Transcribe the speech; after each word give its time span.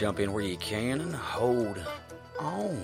Jump 0.00 0.18
in 0.18 0.32
where 0.32 0.42
you 0.42 0.56
can 0.56 0.98
and 1.02 1.14
hold 1.14 1.78
on. 2.38 2.82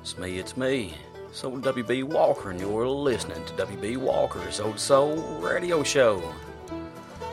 It's 0.00 0.18
me, 0.18 0.36
it's 0.36 0.56
me. 0.56 0.96
So 1.30 1.48
WB 1.48 2.02
Walker, 2.02 2.50
and 2.50 2.58
you're 2.58 2.88
listening 2.88 3.44
to 3.44 3.52
WB 3.52 3.96
Walker's 3.98 4.58
Old 4.58 4.80
Soul 4.80 5.14
Radio 5.40 5.84
Show. 5.84 6.34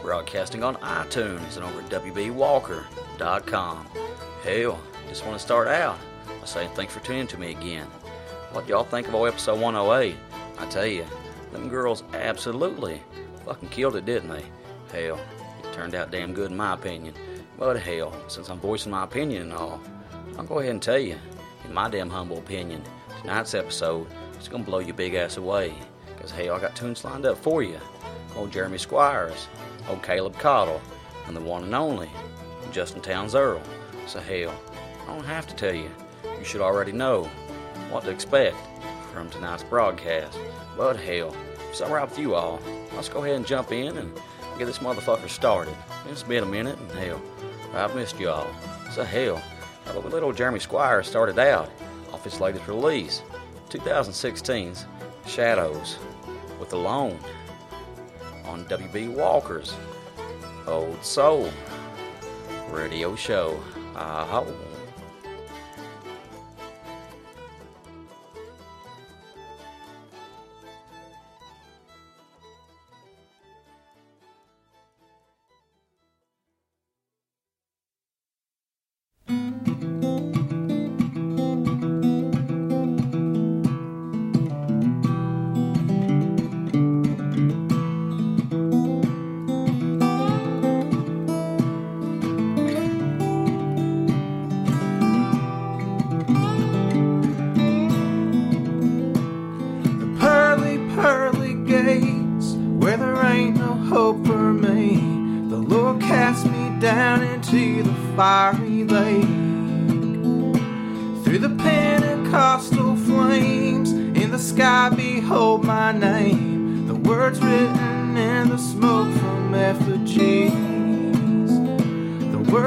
Broadcasting 0.03 0.63
on 0.63 0.75
iTunes 0.75 1.55
and 1.55 1.65
over 1.65 1.81
at 1.81 1.89
WBWalker.com. 1.89 3.87
Hell, 4.43 4.79
just 5.09 5.25
want 5.25 5.35
to 5.35 5.43
start 5.43 5.67
out 5.67 5.97
by 6.39 6.45
saying 6.45 6.69
thanks 6.75 6.93
for 6.93 6.99
tuning 6.99 7.25
to 7.25 7.39
me 7.39 7.49
again. 7.49 7.87
What 8.51 8.67
y'all 8.67 8.83
think 8.83 9.07
of 9.07 9.15
old 9.15 9.29
episode 9.29 9.59
108? 9.59 10.15
I 10.59 10.65
tell 10.67 10.85
you, 10.85 11.07
them 11.51 11.69
girls 11.69 12.03
absolutely 12.13 13.01
fucking 13.47 13.69
killed 13.69 13.95
it, 13.95 14.05
didn't 14.05 14.29
they? 14.29 14.45
Hell, 14.91 15.19
it 15.63 15.73
turned 15.73 15.95
out 15.95 16.11
damn 16.11 16.35
good 16.35 16.51
in 16.51 16.57
my 16.57 16.75
opinion. 16.75 17.15
But 17.57 17.79
hell, 17.79 18.13
since 18.27 18.49
I'm 18.49 18.59
voicing 18.59 18.91
my 18.91 19.03
opinion 19.03 19.43
and 19.43 19.53
all, 19.53 19.81
I'll 20.37 20.45
go 20.45 20.59
ahead 20.59 20.71
and 20.71 20.81
tell 20.81 20.97
you, 20.97 21.17
in 21.65 21.73
my 21.73 21.89
damn 21.89 22.09
humble 22.09 22.39
opinion, 22.39 22.81
tonight's 23.21 23.53
episode 23.53 24.07
is 24.39 24.47
gonna 24.47 24.63
blow 24.63 24.79
your 24.79 24.95
big 24.95 25.13
ass 25.13 25.37
away. 25.37 25.73
Cause 26.19 26.31
hell, 26.31 26.55
I 26.55 26.59
got 26.59 26.75
tunes 26.75 27.03
lined 27.03 27.25
up 27.25 27.37
for 27.37 27.61
you. 27.61 27.77
Old 28.35 28.51
Jeremy 28.51 28.77
Squires, 28.77 29.47
old 29.87 30.01
Caleb 30.01 30.37
Caudle, 30.39 30.81
and 31.27 31.35
the 31.35 31.41
one 31.41 31.63
and 31.63 31.75
only 31.75 32.09
Justin 32.71 33.01
Townes 33.01 33.35
Earle. 33.35 33.61
So 34.07 34.19
hell, 34.19 34.53
I 35.03 35.13
don't 35.13 35.25
have 35.25 35.47
to 35.47 35.55
tell 35.55 35.75
you. 35.75 35.89
You 36.23 36.43
should 36.43 36.61
already 36.61 36.91
know 36.91 37.25
what 37.89 38.03
to 38.05 38.09
expect 38.09 38.57
from 39.13 39.29
tonight's 39.29 39.63
broadcast. 39.63 40.37
But 40.75 40.97
hell, 40.97 41.35
it's 41.69 41.81
alright 41.81 42.09
with 42.09 42.17
you 42.17 42.35
all, 42.35 42.59
let's 42.95 43.09
go 43.09 43.23
ahead 43.23 43.35
and 43.35 43.45
jump 43.45 43.71
in 43.71 43.97
and 43.97 44.19
get 44.57 44.65
this 44.65 44.79
motherfucker 44.79 45.29
started. 45.29 45.75
It's 46.09 46.23
been 46.23 46.43
a 46.43 46.47
minute, 46.47 46.77
and 46.77 46.91
hell, 46.91 47.21
I've 47.73 47.95
missed 47.95 48.19
you 48.19 48.29
all. 48.29 48.47
So 48.91 49.03
hell, 49.03 49.41
how 49.85 49.97
about 49.97 50.11
little 50.11 50.31
Jeremy 50.31 50.59
Squire 50.59 51.03
started 51.03 51.39
out 51.39 51.69
off 52.11 52.23
his 52.23 52.39
latest 52.39 52.67
release, 52.67 53.23
2016's 53.69 54.85
Shadows 55.25 55.97
with 56.59 56.73
Alone 56.73 57.17
on 58.45 58.65
WB 58.65 59.13
Walker's 59.13 59.75
Old 60.67 61.03
Soul 61.03 61.49
Radio 62.69 63.15
Show. 63.15 63.59
Ah, 63.95 64.43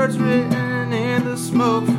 words 0.06 0.18
written 0.20 0.92
in 0.92 1.24
the 1.24 1.36
smoke 1.36 1.95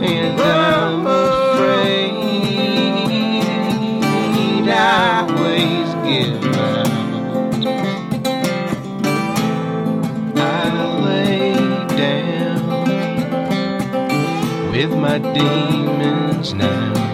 And 0.00 0.40
I'm 0.40 1.06
afraid 1.08 2.12
I 4.68 5.26
always 5.28 5.88
give 6.06 6.44
out. 6.54 6.86
I 10.36 10.40
lay 11.02 11.54
down 11.96 12.62
with 14.70 14.92
my 14.94 15.18
demons 15.18 16.54
now. 16.54 17.05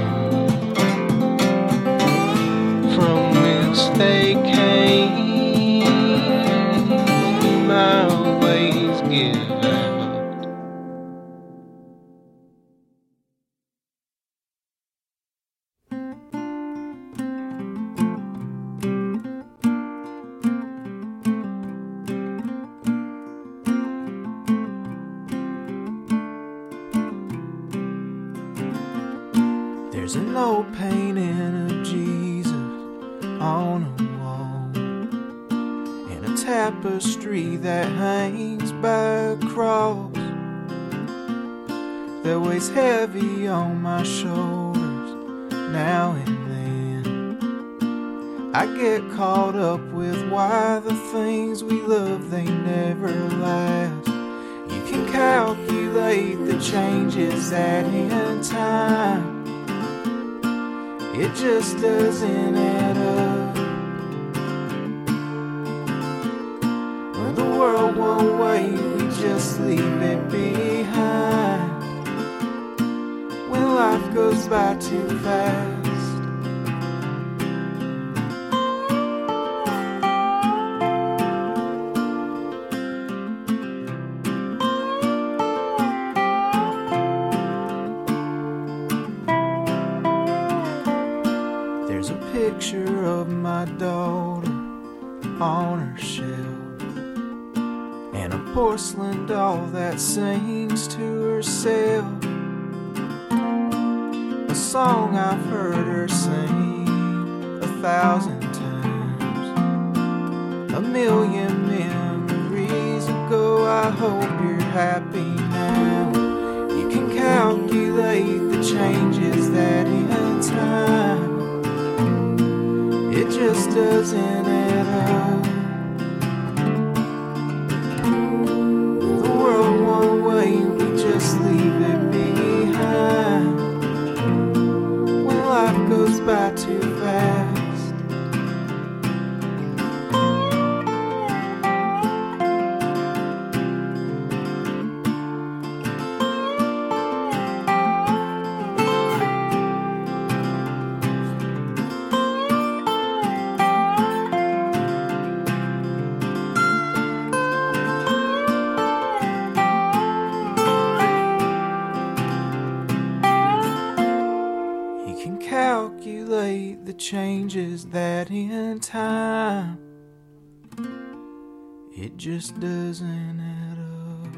Just 172.43 172.59
doesn't 172.59 173.41
add 173.41 173.79
up. 173.79 174.35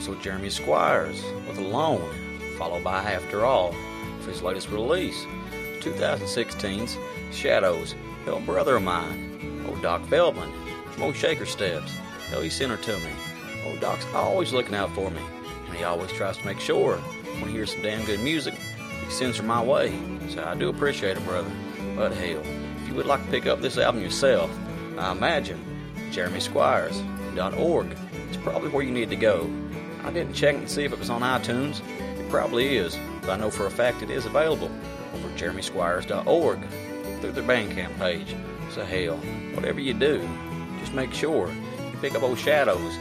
So 0.00 0.14
Jeremy 0.22 0.48
Squires 0.48 1.22
with 1.46 1.58
Alone, 1.58 2.00
followed 2.56 2.82
by 2.82 3.02
After 3.02 3.44
All, 3.44 3.74
for 4.20 4.30
his 4.30 4.40
latest 4.40 4.70
release, 4.70 5.26
2016's 5.80 6.96
Shadows, 7.30 7.94
Hell 8.24 8.40
Brother 8.40 8.76
of 8.76 8.82
Mine, 8.84 9.66
old 9.68 9.82
Doc 9.82 10.02
Feldman, 10.06 10.50
Old 11.00 11.16
Shaker 11.16 11.46
Steps, 11.46 11.92
hell 12.28 12.40
he 12.40 12.50
sent 12.50 12.70
her 12.70 12.76
to 12.76 12.98
me. 12.98 13.10
Old 13.66 13.80
Doc's 13.80 14.06
always 14.14 14.52
looking 14.52 14.74
out 14.74 14.90
for 14.94 15.10
me, 15.10 15.20
and 15.66 15.76
he 15.76 15.84
always 15.84 16.12
tries 16.12 16.36
to 16.38 16.46
make 16.46 16.60
sure 16.60 16.96
when 16.98 17.46
he 17.46 17.52
hears 17.52 17.72
some 17.72 17.82
damn 17.82 18.04
good 18.06 18.20
music, 18.20 18.54
he 18.54 19.10
sends 19.10 19.38
her 19.38 19.42
my 19.42 19.62
way. 19.62 19.92
So 20.28 20.44
I 20.44 20.54
do 20.54 20.68
appreciate 20.68 21.16
it, 21.16 21.24
brother. 21.24 21.50
But 21.96 22.12
hell, 22.12 22.40
if 22.40 22.88
you 22.88 22.94
would 22.94 23.06
like 23.06 23.24
to 23.24 23.30
pick 23.30 23.46
up 23.46 23.60
this 23.60 23.76
album 23.78 24.02
yourself, 24.02 24.50
I 24.98 25.12
imagine 25.12 25.62
JeremySquires.org 26.10 27.96
is 28.30 28.36
probably 28.38 28.68
where 28.70 28.84
you 28.84 28.92
need 28.92 29.10
to 29.10 29.16
go. 29.16 29.50
I 30.04 30.10
didn't 30.10 30.34
check 30.34 30.54
and 30.54 30.70
see 30.70 30.84
if 30.84 30.92
it 30.92 30.98
was 30.98 31.10
on 31.10 31.22
iTunes. 31.22 31.80
It 32.18 32.28
probably 32.30 32.76
is, 32.76 32.98
but 33.20 33.30
I 33.30 33.36
know 33.36 33.50
for 33.50 33.66
a 33.66 33.70
fact 33.70 34.02
it 34.02 34.10
is 34.10 34.26
available 34.26 34.70
over 35.14 35.28
jeremysquires.org 35.30 36.60
through 37.20 37.32
their 37.32 37.44
Bandcamp 37.44 37.98
page. 37.98 38.34
So 38.70 38.84
hell, 38.84 39.16
whatever 39.54 39.80
you 39.80 39.94
do, 39.94 40.20
make 40.94 41.12
sure 41.12 41.48
you 41.48 41.98
pick 42.00 42.14
up 42.14 42.22
old 42.22 42.38
shadows 42.38 42.96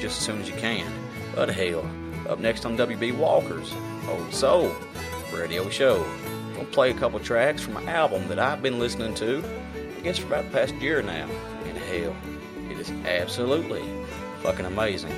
just 0.00 0.18
as 0.18 0.24
soon 0.24 0.40
as 0.40 0.48
you 0.48 0.56
can. 0.56 0.90
But 1.34 1.50
hell, 1.50 1.88
up 2.28 2.38
next 2.38 2.64
on 2.64 2.76
WB 2.76 3.16
Walker's 3.16 3.72
Old 4.08 4.32
Soul 4.32 4.74
radio 5.32 5.68
show. 5.68 6.04
Gonna 6.54 6.64
play 6.66 6.90
a 6.90 6.94
couple 6.94 7.18
tracks 7.20 7.62
from 7.62 7.76
an 7.76 7.88
album 7.88 8.28
that 8.28 8.38
I've 8.38 8.62
been 8.62 8.78
listening 8.78 9.14
to, 9.14 9.42
I 9.96 10.00
guess 10.00 10.18
for 10.18 10.26
about 10.26 10.44
the 10.44 10.50
past 10.50 10.74
year 10.76 11.02
now. 11.02 11.28
And 11.64 11.76
hell, 11.76 12.16
it 12.70 12.78
is 12.78 12.90
absolutely 13.06 13.82
fucking 14.42 14.66
amazing. 14.66 15.12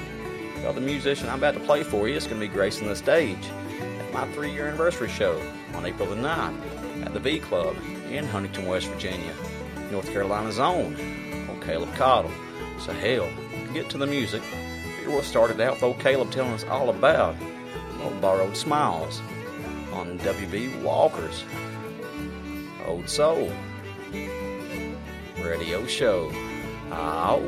Well, 0.63 0.73
the 0.73 0.81
musician 0.81 1.29
I'm 1.29 1.39
about 1.39 1.55
to 1.55 1.61
play 1.61 1.83
for 1.83 2.09
you 2.09 2.15
is 2.15 2.27
to 2.27 2.35
be 2.35 2.49
gracing 2.49 2.89
the 2.89 2.97
stage 2.97 3.45
at 3.81 4.13
my 4.13 4.27
three 4.33 4.51
year 4.51 4.69
anniversary 4.69 5.09
show 5.09 5.41
on 5.75 5.85
April 5.85 6.09
the 6.09 6.17
9th 6.17 7.05
at 7.05 7.13
the 7.13 7.21
V 7.21 7.41
Club 7.41 7.77
in 8.11 8.25
Huntington, 8.27 8.67
West 8.67 8.87
Virginia, 8.87 9.35
North 9.91 10.11
Carolina's 10.11 10.59
own, 10.59 10.97
Caleb 11.67 11.93
Caudle. 11.97 12.31
So, 12.79 12.93
hell, 12.93 13.29
get 13.75 13.91
to 13.91 13.99
the 13.99 14.07
music, 14.07 14.43
here 15.01 15.11
we'll 15.11 15.23
start 15.23 15.51
it 15.51 15.61
out 15.61 15.75
with 15.75 15.83
old 15.83 15.99
Caleb 15.99 16.31
telling 16.31 16.53
us 16.53 16.65
all 16.65 16.91
about 16.91 17.35
old 18.03 18.21
Borrowed 18.21 18.57
Smiles 18.57 19.21
on 19.93 20.19
WB 20.21 20.83
Walker's 20.83 21.45
Old 22.87 23.09
Soul 23.09 23.51
Radio 25.43 25.87
Show. 25.87 26.31
Ow. 26.93 27.43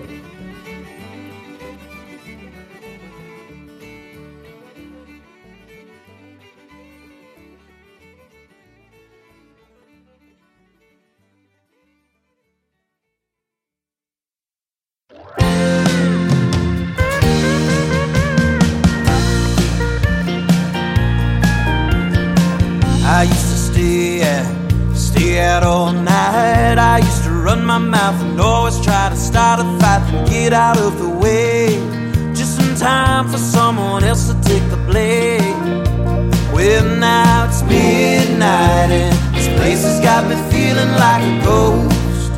Feeling 40.78 40.94
like 40.94 41.22
a 41.22 41.44
ghost. 41.44 42.32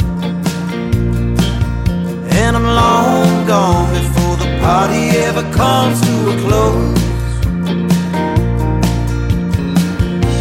And 2.41 2.57
I'm 2.57 2.65
long 2.65 3.47
gone 3.47 3.93
before 3.93 4.37
the 4.37 4.59
party 4.61 5.03
ever 5.27 5.43
comes 5.53 6.01
to 6.01 6.15
a 6.33 6.37
close. 6.45 6.99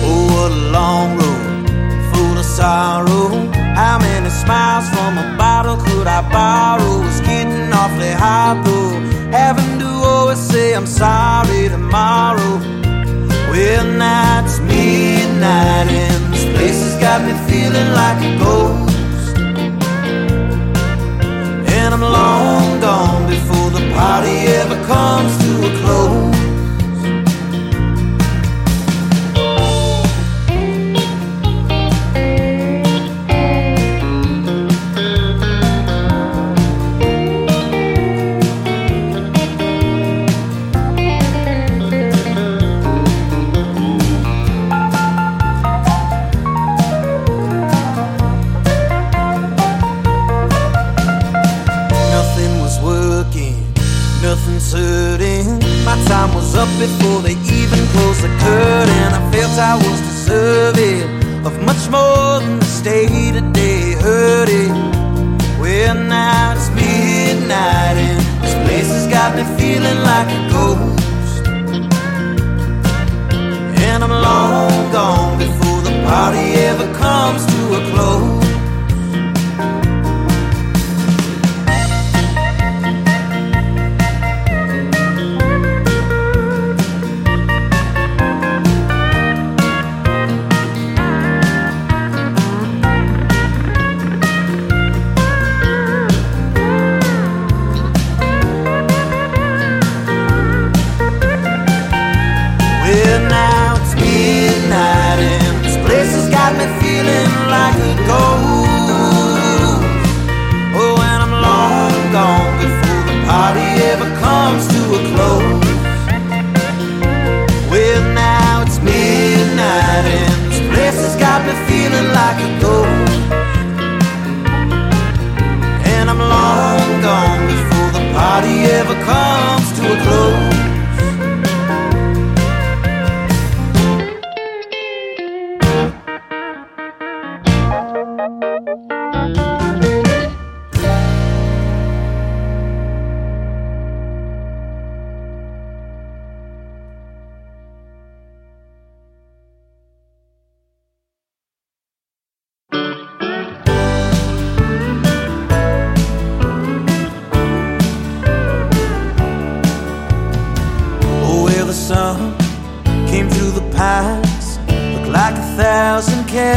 Oh, 0.08 0.26
what 0.34 0.52
a 0.52 0.64
long 0.78 1.18
road 1.18 1.70
full 2.12 2.38
of 2.38 2.46
sorrow. 2.46 3.28
How 3.76 3.98
many 4.00 4.30
smiles 4.30 4.88
from 4.90 5.18
a 5.18 5.38
bottle 5.38 5.78
could 5.78 6.08
I 6.08 6.22
borrow? 6.32 7.04
It's 7.08 7.22
getting 7.22 7.72
awfully 7.74 8.12
hard 8.12 8.66
though. 8.66 9.00
Having 9.32 9.80
to 9.80 9.90
always 10.12 10.40
say 10.40 10.74
I'm 10.74 10.88
sorry 10.88 11.70
tomorrow. 11.70 12.60
Well, 13.52 13.86
now 13.98 14.44
it's 14.46 14.60
midnight 14.60 15.88
and 15.90 16.19
this 16.60 16.84
has 16.84 16.96
got 17.00 17.22
me 17.26 17.34
feeling 17.50 17.90
like 18.02 18.20
a 18.30 18.38
ghost. 18.38 19.38
And 21.78 21.94
I'm 21.94 22.02
long 22.02 22.80
gone 22.82 23.28
before 23.30 23.70
the 23.72 23.84
party 23.94 24.36
ever 24.60 24.76
comes 24.86 25.38
to 25.44 25.52
a 25.70 25.82
close. 25.82 26.39
Time 56.08 56.34
was 56.34 56.56
up 56.56 56.70
before 56.80 57.22
they 57.22 57.38
even 57.60 57.80
closed 57.94 58.22
the 58.22 58.32
curtain. 58.46 59.10
I 59.20 59.22
felt 59.32 59.54
I 59.60 59.76
was 59.76 60.00
deserving 60.02 61.46
of 61.46 61.54
much 61.64 61.84
more 61.90 62.40
than 62.40 62.60
the 62.60 62.66
stay 62.66 63.32
today 63.32 63.94
hurting. 63.94 64.74
Well, 65.60 65.96
now 65.96 66.54
it's 66.56 66.70
midnight 66.70 67.98
and 68.08 68.20
this 68.44 68.56
place 68.66 68.90
has 68.96 69.08
got 69.08 69.36
me 69.36 69.44
feeling 69.58 70.00
like 70.12 70.30
a 70.40 70.42
ghost. 70.54 71.48
And 73.88 74.04
I'm 74.04 74.16
long 74.28 74.92
gone 74.92 75.38
before 75.38 75.82
the 75.82 75.94
party 76.08 76.46
ever 76.70 76.88
comes 76.96 77.46
to 77.46 77.60
a 77.80 77.92
close. 77.92 78.39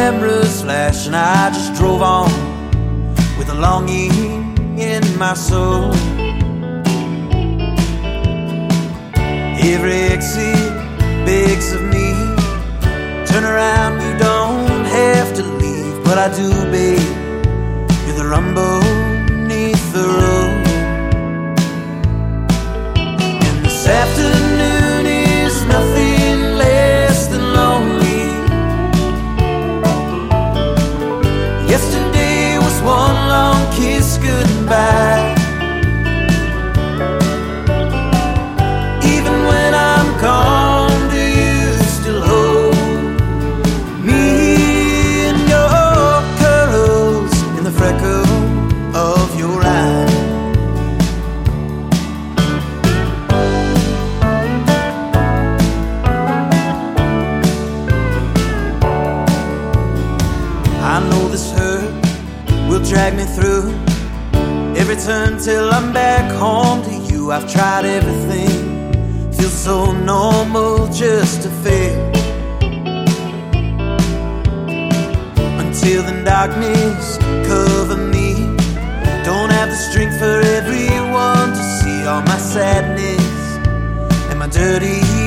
Cameras 0.02 0.62
flashing. 0.62 1.14
I 1.14 1.50
just 1.50 1.74
drove 1.74 2.02
on 2.02 2.30
with 3.38 3.48
a 3.50 3.54
longing 3.66 4.14
in 4.76 5.02
my 5.16 5.34
soul. 5.34 5.92
Every 9.72 10.00
exit 10.14 10.70
begs 11.26 11.68
of 11.76 11.82
me. 11.94 12.08
Turn 13.30 13.44
around, 13.52 13.94
you 14.06 14.12
don't 14.28 14.84
have 15.00 15.28
to 15.38 15.42
leave. 15.62 15.94
But 16.06 16.16
I 16.26 16.28
do, 16.40 16.48
babe. 16.74 17.12
Hear 18.04 18.16
the 18.22 18.26
rumble 18.34 18.80
beneath 19.28 19.84
the 19.96 20.06
road. 20.18 20.66
And 23.46 23.56
this 23.64 23.86
afternoon 23.86 24.31
every 65.02 65.14
turn 65.14 65.38
till 65.38 65.70
I'm 65.70 65.92
back 65.92 66.30
home 66.32 66.82
to 66.84 67.12
you. 67.12 67.32
I've 67.32 67.50
tried 67.50 67.84
everything, 67.84 69.32
feels 69.32 69.52
so 69.52 69.92
normal 69.92 70.88
just 70.88 71.42
to 71.42 71.48
fail. 71.48 72.12
Until 75.60 76.02
the 76.02 76.22
darkness 76.24 77.18
cover 77.46 77.96
me, 77.96 78.34
don't 79.24 79.50
have 79.50 79.70
the 79.70 79.76
strength 79.76 80.18
for 80.18 80.40
everyone 80.58 81.50
to 81.50 81.62
see 81.80 82.06
all 82.06 82.22
my 82.22 82.38
sadness 82.38 83.56
and 84.30 84.38
my 84.38 84.48
dirty 84.48 85.21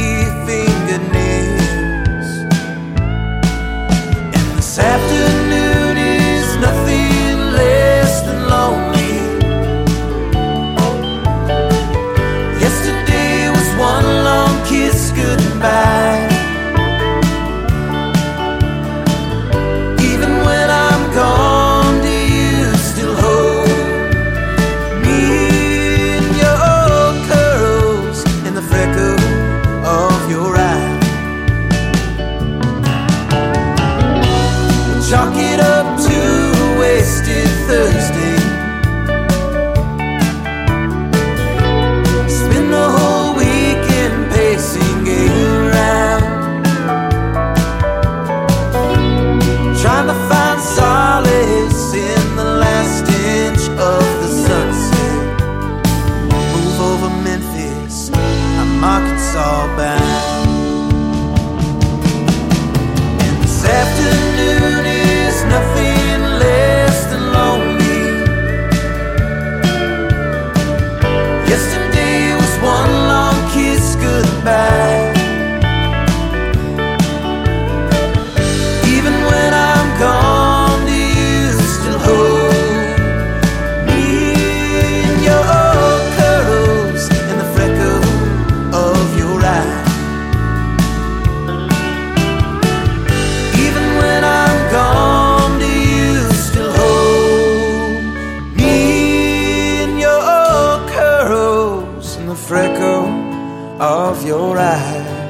Freckle 102.36 103.82
of 103.82 104.24
your 104.26 104.58
eye. 104.60 105.25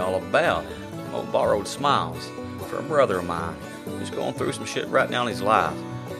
All 0.00 0.16
about 0.16 0.64
old 1.12 1.30
borrowed 1.32 1.68
smiles 1.68 2.28
for 2.68 2.78
a 2.78 2.82
brother 2.82 3.18
of 3.18 3.26
mine 3.26 3.56
who's 3.84 4.10
going 4.10 4.34
through 4.34 4.52
some 4.52 4.64
shit 4.64 4.88
right 4.88 5.10
now 5.10 5.22
in 5.22 5.28
his 5.28 5.42
life. 5.42 5.76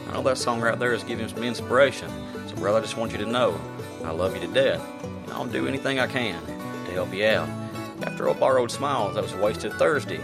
I 0.07 0.13
know 0.13 0.23
that 0.23 0.37
song 0.37 0.61
right 0.61 0.77
there 0.77 0.93
is 0.93 1.03
giving 1.03 1.25
him 1.25 1.35
some 1.35 1.43
inspiration. 1.43 2.09
So 2.47 2.55
brother, 2.55 2.79
I 2.79 2.81
just 2.81 2.97
want 2.97 3.11
you 3.11 3.17
to 3.19 3.25
know 3.25 3.59
I 4.03 4.11
love 4.11 4.35
you 4.35 4.41
to 4.41 4.47
death. 4.47 4.81
And 5.03 5.31
I'll 5.31 5.45
do 5.45 5.67
anything 5.67 5.99
I 5.99 6.07
can 6.07 6.43
to 6.45 6.91
help 6.91 7.13
you 7.13 7.25
out. 7.25 7.49
After 8.03 8.27
old 8.27 8.39
borrowed 8.39 8.71
smiles, 8.71 9.15
that 9.15 9.23
was 9.23 9.33
Wasted 9.35 9.73
Thursday 9.73 10.19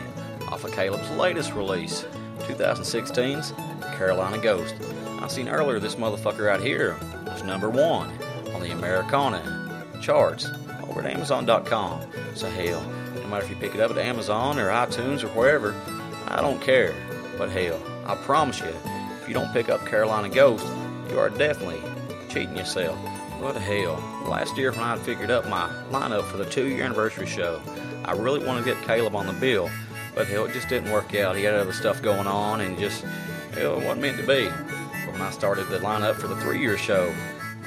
off 0.49 0.63
of 0.63 0.71
Caleb's 0.71 1.09
latest 1.11 1.53
release, 1.53 2.05
2016's 2.39 3.53
Carolina 3.97 4.37
Ghost. 4.37 4.75
I 5.21 5.27
seen 5.27 5.47
earlier 5.47 5.79
this 5.79 5.95
motherfucker 5.95 6.47
right 6.47 6.61
here 6.61 6.97
was 7.25 7.43
number 7.43 7.69
one 7.69 8.09
on 8.53 8.61
the 8.61 8.71
Americana 8.71 9.85
charts 10.01 10.47
over 10.83 11.01
at 11.01 11.13
Amazon.com. 11.13 12.01
So 12.35 12.49
hell, 12.49 12.81
no 13.27 13.31
matter 13.31 13.43
if 13.43 13.49
you 13.49 13.57
pick 13.57 13.75
it 13.75 13.81
up 13.81 13.91
at 13.91 13.97
Amazon 13.97 14.57
or 14.57 14.69
iTunes 14.69 15.21
or 15.21 15.27
wherever, 15.29 15.75
I 16.29 16.41
don't 16.41 16.61
care. 16.61 16.95
But 17.37 17.49
hell, 17.49 17.77
I 18.05 18.15
promise 18.15 18.61
you, 18.61 18.73
if 19.21 19.27
you 19.27 19.33
don't 19.33 19.51
pick 19.51 19.67
up 19.67 19.85
Carolina 19.85 20.29
Ghost, 20.29 20.65
you 21.09 21.19
are 21.19 21.29
definitely 21.29 21.81
cheating 22.29 22.55
yourself. 22.55 22.97
But 23.41 23.57
hell, 23.57 23.95
last 24.25 24.55
year 24.55 24.71
when 24.71 24.79
I 24.79 24.97
figured 24.97 25.29
up 25.29 25.45
my 25.49 25.67
lineup 25.91 26.23
for 26.23 26.37
the 26.37 26.45
two 26.45 26.67
year 26.67 26.85
anniversary 26.85 27.27
show, 27.27 27.61
I 28.05 28.13
really 28.13 28.43
wanted 28.45 28.63
to 28.63 28.73
get 28.73 28.81
Caleb 28.85 29.13
on 29.13 29.27
the 29.27 29.33
bill, 29.33 29.69
but 30.15 30.25
hell, 30.25 30.45
it 30.45 30.53
just 30.53 30.69
didn't 30.69 30.93
work 30.93 31.13
out. 31.13 31.35
He 31.35 31.43
had 31.43 31.53
other 31.53 31.73
stuff 31.73 32.01
going 32.01 32.27
on 32.27 32.61
and 32.61 32.79
just, 32.79 33.03
hell, 33.53 33.73
it 33.73 33.83
wasn't 33.83 34.03
meant 34.03 34.17
to 34.19 34.25
be. 34.25 34.47
But 35.05 35.11
when 35.11 35.21
I 35.21 35.31
started 35.31 35.67
the 35.67 35.79
lineup 35.79 36.15
for 36.15 36.27
the 36.27 36.37
three 36.37 36.61
year 36.61 36.77
show, 36.77 37.13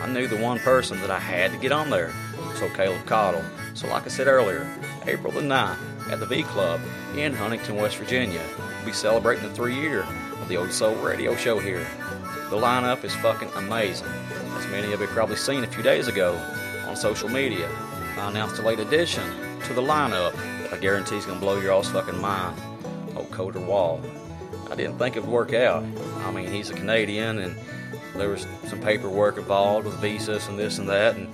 I 0.01 0.07
knew 0.07 0.27
the 0.27 0.38
one 0.38 0.59
person 0.61 0.99
that 1.03 1.11
I 1.11 1.18
had 1.18 1.53
to 1.53 1.59
get 1.59 1.70
on 1.70 1.90
there. 1.90 2.14
So 2.55 2.70
Caleb 2.70 3.05
Caudle. 3.05 3.44
So 3.75 3.88
like 3.88 4.05
I 4.05 4.09
said 4.09 4.27
earlier, 4.27 4.66
April 5.06 5.32
the 5.32 5.40
9th 5.40 6.10
at 6.10 6.20
the 6.20 6.26
V 6.26 6.42
Club 6.42 6.80
in 7.16 7.32
Huntington, 7.32 7.76
West 7.76 7.96
Virginia. 7.96 8.42
We'll 8.58 8.86
be 8.86 8.92
celebrating 8.92 9.48
the 9.48 9.54
three 9.54 9.74
year 9.74 10.02
of 10.40 10.48
the 10.48 10.56
Old 10.56 10.72
Soul 10.72 10.94
Radio 10.96 11.34
Show 11.36 11.58
here. 11.58 11.86
The 12.50 12.56
lineup 12.56 13.04
is 13.04 13.14
fucking 13.16 13.50
amazing. 13.54 14.08
As 14.56 14.66
many 14.68 14.92
of 14.92 15.00
you 15.00 15.06
probably 15.08 15.36
seen 15.36 15.64
a 15.64 15.66
few 15.66 15.82
days 15.82 16.08
ago 16.08 16.34
on 16.86 16.96
social 16.96 17.28
media, 17.28 17.68
I 18.16 18.28
announced 18.28 18.58
a 18.58 18.62
late 18.62 18.80
addition 18.80 19.24
to 19.62 19.74
the 19.74 19.82
lineup. 19.82 20.34
I 20.72 20.78
guarantee 20.78 21.16
it's 21.16 21.26
gonna 21.26 21.40
blow 21.40 21.60
your 21.60 21.72
all's 21.72 21.90
fucking 21.90 22.20
mind. 22.20 22.60
Old 23.16 23.30
Colter 23.30 23.60
Wall. 23.60 24.00
I 24.70 24.74
didn't 24.74 24.98
think 24.98 25.16
it 25.16 25.22
would 25.22 25.30
work 25.30 25.52
out. 25.52 25.84
I 26.24 26.30
mean, 26.30 26.50
he's 26.50 26.70
a 26.70 26.74
Canadian 26.74 27.38
and 27.38 27.56
there 28.14 28.28
was 28.28 28.46
some 28.66 28.80
paperwork 28.80 29.38
involved 29.38 29.86
with 29.86 29.94
visas 29.96 30.48
and 30.48 30.58
this 30.58 30.78
and 30.78 30.88
that, 30.88 31.16
and 31.16 31.28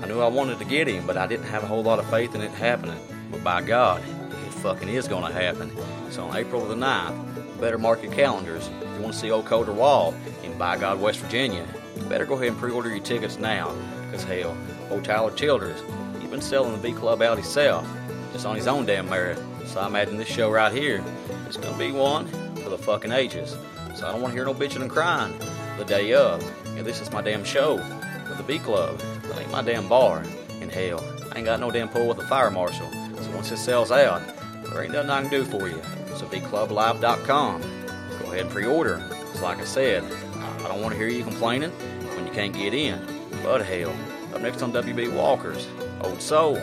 I 0.00 0.06
knew 0.06 0.20
I 0.20 0.28
wanted 0.28 0.58
to 0.60 0.64
get 0.64 0.86
him, 0.86 1.06
but 1.06 1.16
I 1.16 1.26
didn't 1.26 1.46
have 1.46 1.64
a 1.64 1.66
whole 1.66 1.82
lot 1.82 1.98
of 1.98 2.08
faith 2.08 2.34
in 2.34 2.40
it 2.40 2.50
happening. 2.52 2.98
But 3.30 3.42
by 3.42 3.62
God, 3.62 4.00
it 4.00 4.54
fucking 4.54 4.88
is 4.88 5.08
gonna 5.08 5.32
happen. 5.32 5.72
So 6.10 6.24
on 6.24 6.36
April 6.36 6.64
the 6.64 6.74
9th, 6.74 7.60
better 7.60 7.78
mark 7.78 8.02
your 8.02 8.12
calendars. 8.12 8.68
If 8.82 8.96
you 8.96 9.02
want 9.02 9.12
to 9.14 9.18
see 9.18 9.30
old 9.30 9.46
Colter 9.46 9.72
Wall 9.72 10.14
in 10.44 10.56
By 10.56 10.76
God, 10.76 11.00
West 11.00 11.18
Virginia, 11.18 11.66
you 11.96 12.02
better 12.02 12.24
go 12.24 12.34
ahead 12.34 12.48
and 12.48 12.58
pre-order 12.58 12.88
your 12.88 13.00
tickets 13.00 13.38
now. 13.38 13.74
Because 14.06 14.24
hell, 14.24 14.56
old 14.90 15.04
Tyler 15.04 15.32
Childers, 15.32 15.82
he's 16.20 16.30
been 16.30 16.40
selling 16.40 16.72
the 16.72 16.78
V 16.78 16.92
Club 16.92 17.20
out 17.20 17.36
himself, 17.36 17.86
just 18.32 18.46
on 18.46 18.56
his 18.56 18.66
own 18.66 18.86
damn 18.86 19.08
merit. 19.08 19.38
So 19.66 19.80
I 19.80 19.86
imagine 19.86 20.16
this 20.16 20.28
show 20.28 20.50
right 20.50 20.72
here 20.72 21.04
is 21.48 21.56
gonna 21.56 21.76
be 21.76 21.90
one 21.92 22.26
for 22.56 22.70
the 22.70 22.78
fucking 22.78 23.12
ages. 23.12 23.56
So 23.96 24.06
I 24.06 24.12
don't 24.12 24.22
want 24.22 24.32
to 24.32 24.36
hear 24.36 24.44
no 24.44 24.54
bitching 24.54 24.82
and 24.82 24.90
crying 24.90 25.36
the 25.76 25.84
day 25.84 26.12
of. 26.12 26.42
Yeah, 26.76 26.82
this 26.82 27.00
is 27.00 27.10
my 27.10 27.20
damn 27.20 27.44
show 27.44 27.74
with 27.74 28.36
the 28.36 28.44
V 28.44 28.60
Club. 28.60 29.00
That 29.38 29.44
ain't 29.44 29.52
my 29.52 29.62
damn 29.62 29.88
bar. 29.88 30.24
And 30.60 30.68
hell, 30.68 31.04
I 31.30 31.36
ain't 31.36 31.44
got 31.44 31.60
no 31.60 31.70
damn 31.70 31.88
pull 31.88 32.08
with 32.08 32.16
the 32.16 32.26
fire 32.26 32.50
marshal. 32.50 32.90
So 32.90 33.30
once 33.36 33.52
it 33.52 33.58
sells 33.58 33.92
out, 33.92 34.20
there 34.64 34.82
ain't 34.82 34.92
nothing 34.92 35.10
I 35.10 35.22
can 35.22 35.30
do 35.30 35.44
for 35.44 35.68
you. 35.68 35.80
So 36.16 36.26
VClubLive.com. 36.26 37.60
Go 37.60 38.32
ahead 38.32 38.40
and 38.40 38.50
pre-order. 38.50 39.00
It's 39.30 39.40
like 39.40 39.58
I 39.58 39.64
said, 39.64 40.02
I 40.02 40.66
don't 40.66 40.82
want 40.82 40.92
to 40.92 40.98
hear 40.98 41.06
you 41.06 41.22
complaining 41.22 41.70
when 41.70 42.26
you 42.26 42.32
can't 42.32 42.52
get 42.52 42.74
in. 42.74 43.00
But 43.44 43.64
hell, 43.64 43.94
up 44.34 44.40
next 44.40 44.60
on 44.60 44.72
WB 44.72 45.14
Walker's 45.14 45.68
Old 46.00 46.20
Soul 46.20 46.56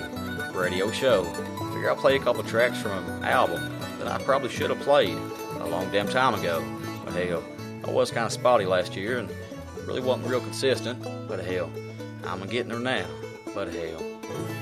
Radio 0.53 0.91
Show. 0.91 1.23
Figure 1.73 1.89
I'll 1.89 1.95
play 1.95 2.17
a 2.17 2.19
couple 2.19 2.43
tracks 2.43 2.77
from 2.81 2.91
an 2.91 3.23
album 3.23 3.71
that 3.99 4.09
I 4.09 4.21
probably 4.21 4.49
should 4.49 4.69
have 4.69 4.81
played 4.81 5.17
a 5.61 5.65
long 5.65 5.89
damn 5.91 6.09
time 6.09 6.33
ago. 6.33 6.61
But 7.05 7.13
hell, 7.13 7.41
I 7.85 7.89
was 7.89 8.11
kind 8.11 8.25
of 8.25 8.33
spotty 8.33 8.65
last 8.65 8.97
year 8.97 9.19
and 9.19 9.29
really 9.87 10.01
wasn't 10.01 10.27
real 10.27 10.41
consistent. 10.41 11.01
But 11.29 11.39
hell, 11.39 11.71
I'm 12.27 12.45
getting 12.47 12.69
there 12.69 12.79
now. 12.79 13.05
But 13.53 13.69
hell, 13.73 14.03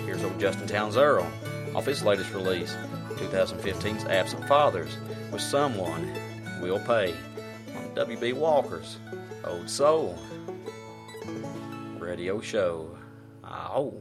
here's 0.06 0.24
old 0.24 0.40
Justin 0.40 0.68
Townes 0.68 0.98
Earle 0.98 1.28
off 1.76 1.86
his 1.86 2.04
latest 2.04 2.34
release, 2.34 2.76
2015's 3.16 4.06
Absent 4.06 4.48
Fathers, 4.48 4.98
with 5.32 5.42
Someone 5.42 6.14
Will 6.62 6.80
Pay 6.80 7.14
on 7.76 7.90
WB 7.96 8.34
Walker's 8.34 8.98
Old 9.46 9.70
Soul 9.70 10.18
Radio 11.98 12.40
Show. 12.42 12.96
Ow. 13.46 13.94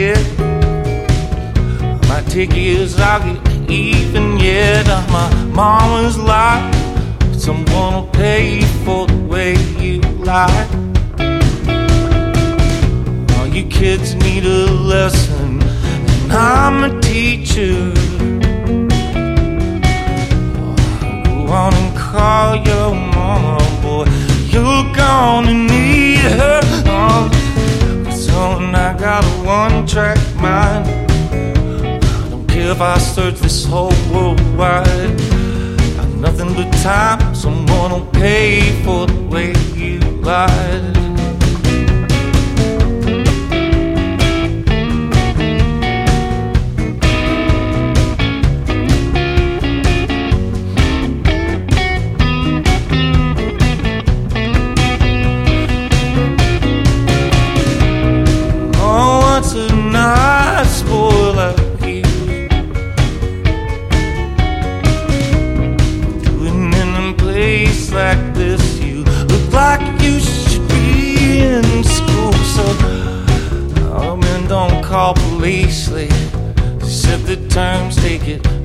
I'll? 0.00 0.16
My 2.08 2.22
tickets, 2.22 2.98
I'll 2.98 3.20
get 3.20 3.70
even 3.70 4.38
yet. 4.38 4.86
My 5.10 5.28
mama's 5.52 6.16
life, 6.16 6.74
someone 7.38 7.94
will 7.94 8.10
pay 8.12 8.62
for 8.84 9.06
the 9.06 9.20
way 9.32 9.56
you 9.78 10.00
lie. 10.24 10.66
All 13.36 13.46
you 13.46 13.66
kids 13.66 14.14
need 14.14 14.44
a 14.44 14.72
lesson, 14.92 15.60
and 15.62 16.32
I'm 16.32 16.84
a 16.84 17.00
teacher. 17.00 17.92
Go 21.24 21.52
on 21.52 21.74
and 21.74 21.96
call 21.96 22.56
your 22.56 22.94
mama, 22.94 23.58
boy. 23.82 24.06
You're 24.48 24.86
gonna 24.94 25.52
need 25.52 26.20
her. 26.38 27.39
So 28.30 28.58
I 28.74 28.96
got 28.98 29.24
a 29.24 29.28
one-track 29.44 30.18
mind. 30.36 30.86
I 32.04 32.28
don't 32.30 32.46
care 32.46 32.70
if 32.70 32.80
I 32.80 32.98
search 32.98 33.36
this 33.40 33.64
whole 33.64 33.92
world 34.12 34.40
wide. 34.56 35.18
Got 35.96 36.08
nothing 36.26 36.54
but 36.54 36.70
time. 36.82 37.34
Someone 37.34 37.92
will 37.92 38.06
pay 38.06 38.82
for 38.84 39.06
the 39.06 39.20
way 39.28 39.52
you 39.74 39.98
lied. 40.22 41.09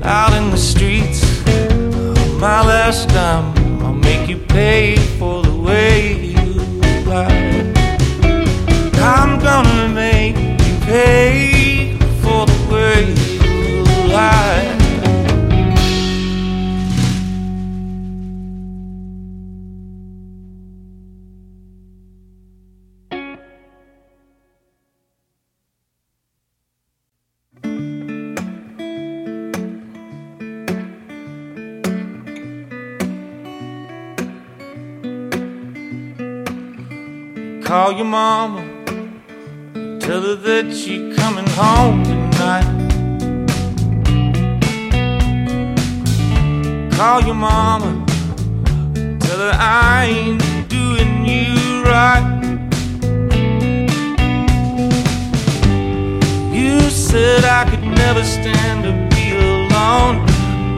Out 0.06 0.32
in 0.34 0.50
the 0.50 0.56
streets. 0.56 1.20
My 2.38 2.62
last 2.64 3.08
time, 3.10 3.52
I'll 3.82 3.92
make 3.92 4.28
you 4.28 4.38
pay 4.38 4.96
for 5.18 5.42
the 5.42 5.54
way 5.54 6.24
you 6.24 6.54
lied. 7.04 7.45
Call 37.76 37.92
your 37.92 38.06
mama, 38.06 38.62
tell 40.00 40.22
her 40.22 40.34
that 40.34 40.72
you're 40.86 41.14
coming 41.14 41.46
home 41.48 42.02
tonight. 42.04 42.64
Call 46.96 47.20
your 47.20 47.34
mama, 47.34 48.02
tell 49.20 49.40
her 49.40 49.52
I 49.52 50.06
ain't 50.06 50.70
doing 50.70 51.26
you 51.26 51.82
right. 51.84 52.24
You 56.54 56.80
said 56.88 57.44
I 57.44 57.68
could 57.68 57.84
never 57.84 58.24
stand 58.24 58.84
to 58.84 58.92
be 59.14 59.36
alone. 59.36 60.24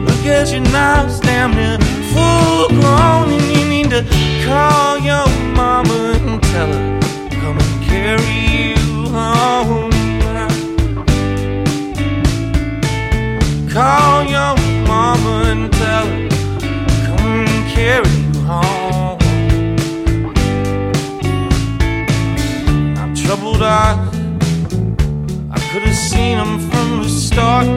Look 0.03 0.25
at 0.25 0.51
you 0.51 0.59
now, 0.59 1.07
near 1.47 1.79
full 2.11 2.67
grown, 2.67 3.31
and 3.31 3.57
you 3.57 3.69
need 3.69 3.89
to 3.89 4.03
call 4.45 4.99
your 4.99 5.25
mama 5.55 6.19
and 6.19 6.43
tell 6.43 6.67
her 6.67 6.88
carry 7.89 8.39
you 8.69 9.09
home. 9.09 9.91
Call 13.69 14.23
your 14.35 14.55
mama 14.87 15.33
and 15.51 15.73
tell 15.73 16.05
her 16.05 16.29
come 17.07 17.45
carry 17.73 18.15
you 18.25 18.41
home. 18.51 19.19
I'm 22.99 23.15
troubled 23.15 23.63
eyes. 23.63 23.97
I 25.51 25.59
could 25.69 25.83
have 25.89 25.95
seen 25.95 26.37
them 26.37 26.59
from 26.69 26.87
the 27.03 27.09
start. 27.09 27.67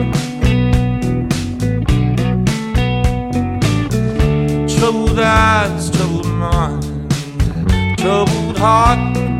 Troubled 4.77 5.19
eyes, 5.19 5.89
troubled 5.89 6.27
mind, 6.27 6.83
troubled 7.97 8.57
heart. 8.57 9.32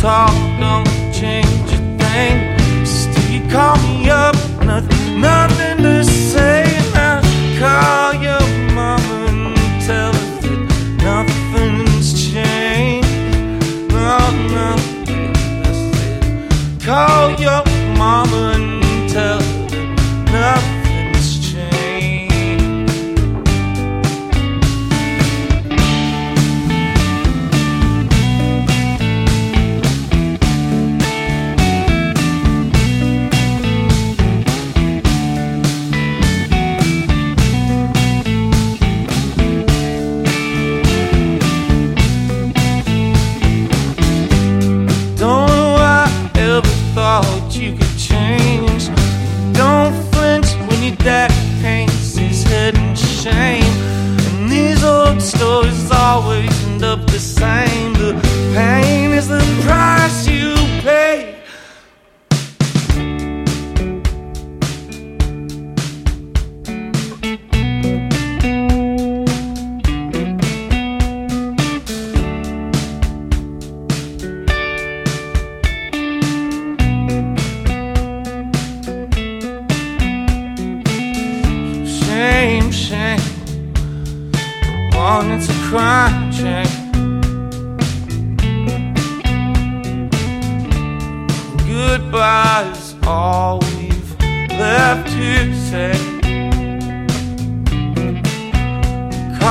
Talk 0.00 0.32
don't 0.58 0.88
change 1.12 1.72
a 1.72 1.80
thing. 1.98 2.86
Still, 2.86 3.30
you 3.30 3.50
call 3.50 3.76
me 3.82 4.08
up, 4.08 4.34
nothing, 4.64 5.20
nothing 5.20 5.76
to 5.82 6.04
say. 6.04 6.39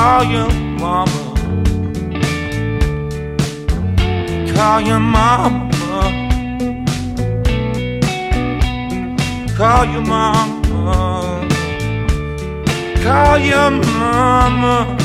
Call 0.00 0.24
your 0.24 0.50
mama. 0.80 1.22
Call 4.54 4.80
your 4.80 4.98
mama. 4.98 5.70
Call 9.58 9.84
your 9.92 10.00
mama. 10.00 11.46
Call 13.02 13.38
your 13.40 13.70
mama. 13.70 14.99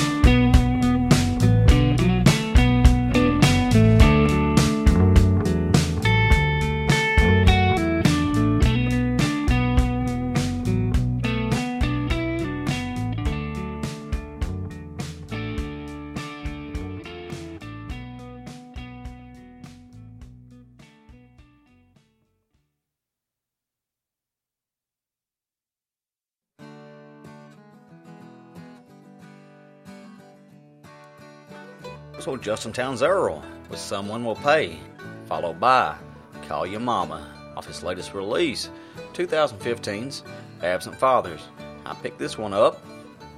Justin 32.46 32.72
Townes 32.72 33.02
Earle 33.02 33.42
with 33.72 33.80
Someone 33.80 34.24
Will 34.24 34.36
Pay, 34.36 34.78
followed 35.26 35.60
by 35.60 35.96
Call 36.48 36.68
Your 36.68 36.80
Mama 36.80 37.28
off 37.58 37.66
his 37.66 37.82
latest 37.82 38.14
release, 38.14 38.70
2015's 39.14 40.22
Absent 40.62 40.96
Fathers. 40.96 41.42
I 41.88 41.96
picked 41.96 42.20
this 42.20 42.38
one 42.38 42.54
up 42.54 42.86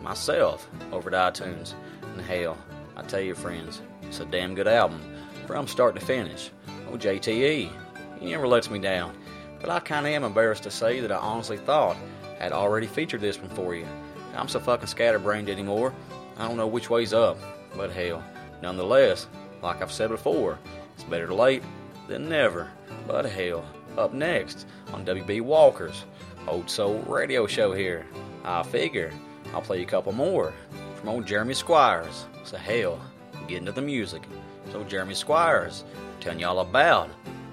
myself 0.01 0.67
over 0.91 1.09
at 1.15 1.33
iTunes. 1.33 1.73
And 2.03 2.19
hell, 2.19 2.57
I 2.97 3.01
tell 3.03 3.21
you, 3.21 3.33
friends, 3.33 3.81
it's 4.01 4.19
a 4.19 4.25
damn 4.25 4.55
good 4.55 4.67
album 4.67 4.99
from 5.45 5.67
start 5.67 5.95
to 5.95 6.05
finish. 6.05 6.51
Oh, 6.91 6.97
JTE, 6.97 7.71
he 8.19 8.29
never 8.29 8.45
lets 8.45 8.69
me 8.69 8.77
down. 8.77 9.15
But 9.61 9.69
I 9.69 9.79
kinda 9.79 10.09
am 10.09 10.25
embarrassed 10.25 10.63
to 10.63 10.69
say 10.69 10.99
that 10.99 11.13
I 11.13 11.17
honestly 11.17 11.55
thought 11.55 11.95
I 12.41 12.43
had 12.43 12.51
already 12.51 12.87
featured 12.87 13.21
this 13.21 13.39
one 13.39 13.51
for 13.51 13.73
you. 13.73 13.87
I'm 14.35 14.49
so 14.49 14.59
fucking 14.59 14.87
scatterbrained 14.87 15.49
anymore, 15.49 15.93
I 16.35 16.45
don't 16.45 16.57
know 16.57 16.67
which 16.67 16.89
way's 16.89 17.13
up, 17.13 17.37
but 17.73 17.89
hell, 17.89 18.21
nonetheless, 18.61 19.27
like 19.61 19.81
I've 19.81 19.91
said 19.91 20.09
before, 20.09 20.59
it's 20.95 21.03
better 21.03 21.33
late 21.33 21.63
than 22.07 22.29
never. 22.29 22.69
But 23.07 23.25
hell, 23.25 23.65
up 23.97 24.13
next 24.13 24.67
on 24.93 25.05
WB 25.05 25.41
Walker's 25.41 26.05
Old 26.47 26.69
Soul 26.69 26.99
Radio 27.07 27.47
Show 27.47 27.73
here, 27.73 28.05
I 28.43 28.63
figure 28.63 29.11
I'll 29.53 29.61
play 29.61 29.79
you 29.79 29.85
a 29.85 29.89
couple 29.89 30.11
more 30.11 30.53
from 30.95 31.09
old 31.09 31.25
Jeremy 31.25 31.53
Squires. 31.53 32.25
So 32.43 32.57
hell, 32.57 32.99
get 33.47 33.57
into 33.57 33.71
the 33.71 33.81
music. 33.81 34.23
So 34.71 34.83
Jeremy 34.83 35.13
Squires 35.13 35.83
telling 36.19 36.39
y'all 36.39 36.59
about 36.59 37.09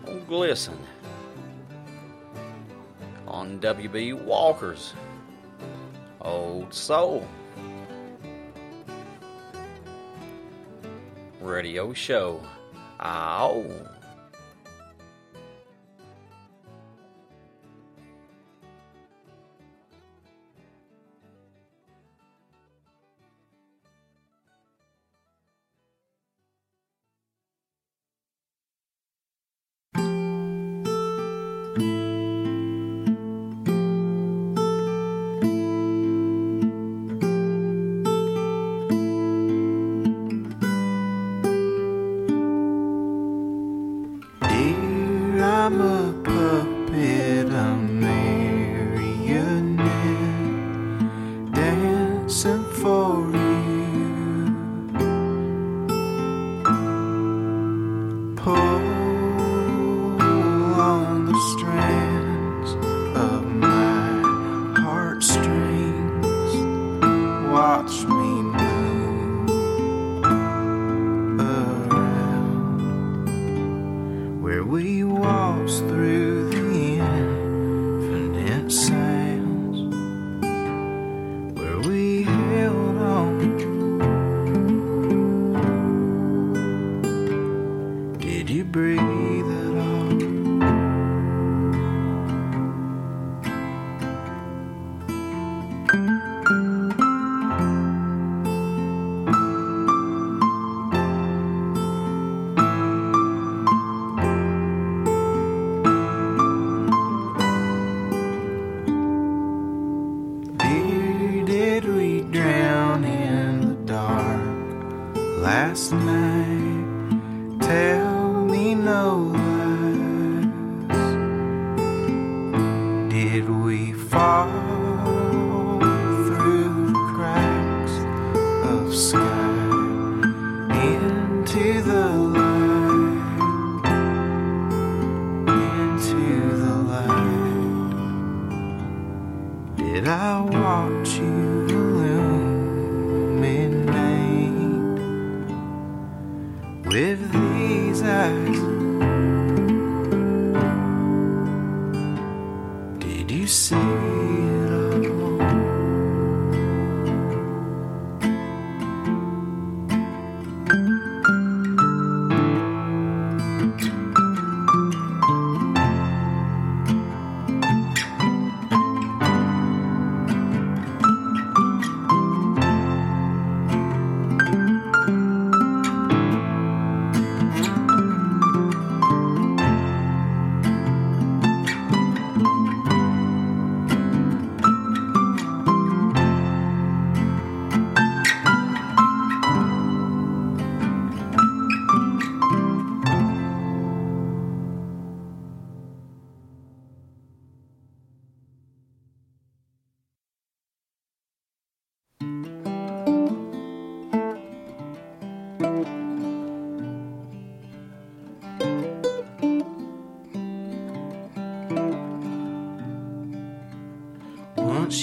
old 0.06 0.26
Glisten 0.26 0.78
on 3.26 3.58
WB 3.60 4.14
Walker's 4.14 4.94
Old 6.20 6.72
Soul 6.72 7.26
Radio 11.44 11.92
Show. 11.92 12.40
Ow. 13.00 13.93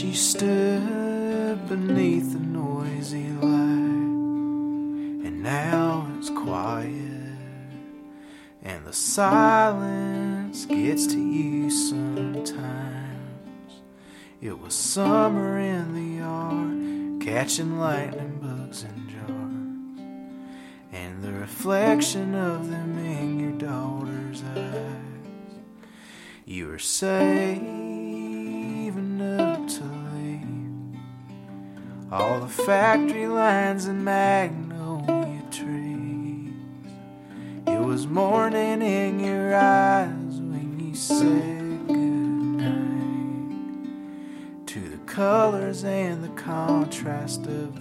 You 0.02 0.16
stood 0.16 1.68
beneath 1.70 2.34
the 2.34 2.40
noisy 2.40 3.28
light, 3.34 3.52
and 5.28 5.44
now 5.44 6.12
it's 6.18 6.32
quiet, 6.32 7.38
and 8.64 8.84
the 8.84 8.94
silence 8.94 10.66
gets 10.66 11.06
to 11.06 11.20
you 11.20 11.70
sometimes. 11.70 12.72
It 14.42 14.60
was 14.60 14.74
summer 14.74 15.60
in 15.60 15.94
the 15.94 16.18
yard, 16.24 17.22
catching 17.22 17.78
lightning 17.78 18.40
bugs 18.42 18.84
in 18.84 19.08
jars, 19.08 20.02
and 20.92 21.22
the 21.24 21.32
reflection 21.32 22.34
of 22.34 22.72
them 22.72 22.98
in 22.98 23.40
your 23.40 23.52
daughter's 23.52 24.42
eyes. 24.58 25.60
You 26.44 26.70
were 26.70 26.80
saving 26.80 27.81
factory 32.66 33.28
lines 33.28 33.86
and 33.86 34.06
magnolia 34.06 35.42
trees. 35.50 36.54
It 37.66 37.80
was 37.80 38.06
morning 38.06 38.82
in 38.82 39.20
your 39.20 39.56
eyes 39.56 40.40
when 40.40 40.80
you 40.80 40.94
said 40.96 41.88
goodnight 41.88 42.68
to 44.68 44.80
the 44.80 44.98
colors 45.06 45.84
and 45.84 46.24
the 46.24 46.42
contrast 46.42 47.48
of 47.48 47.80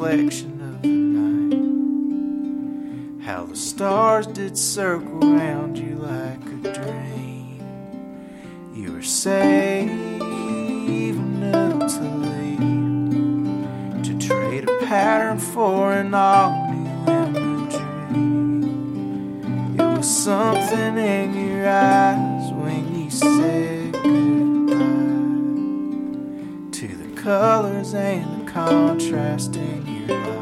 reflection 0.00 0.60
of 0.62 0.80
the 0.82 0.88
night. 0.88 1.60
How 3.26 3.44
the 3.44 3.56
stars 3.56 4.26
did 4.26 4.56
circle 4.56 5.20
round 5.20 5.76
you 5.76 5.96
like 5.96 6.40
a 6.40 6.72
dream. 6.72 7.60
You 8.74 8.94
were 8.94 9.02
saving 9.02 10.22
up 11.54 11.80
to 14.02 14.18
trade 14.18 14.64
a 14.68 14.78
pattern 14.86 15.38
for 15.38 15.92
an 15.92 16.14
all 16.14 16.72
new 16.72 17.12
imagery. 17.12 17.82
It 19.78 19.98
was 19.98 20.08
something 20.24 20.96
in 20.96 21.34
your 21.46 21.68
eyes 21.68 22.52
when 22.52 22.94
you 22.98 23.10
said 23.10 23.92
goodbye 23.92 24.80
to 26.72 26.88
the 26.88 27.20
colors 27.20 27.92
and 27.92 28.46
the 28.46 28.50
contrast 28.50 29.56
in 30.00 30.08
your 30.08 30.39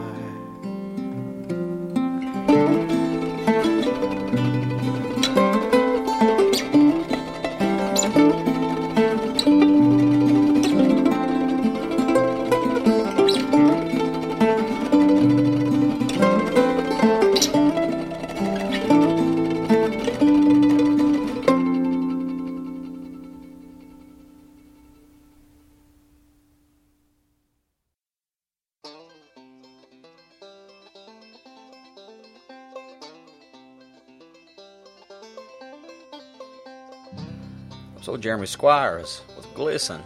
Jeremy 38.20 38.46
Squires 38.46 39.22
with 39.36 39.52
Glisten, 39.54 40.02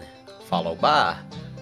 followed 0.46 0.80
by 0.80 1.16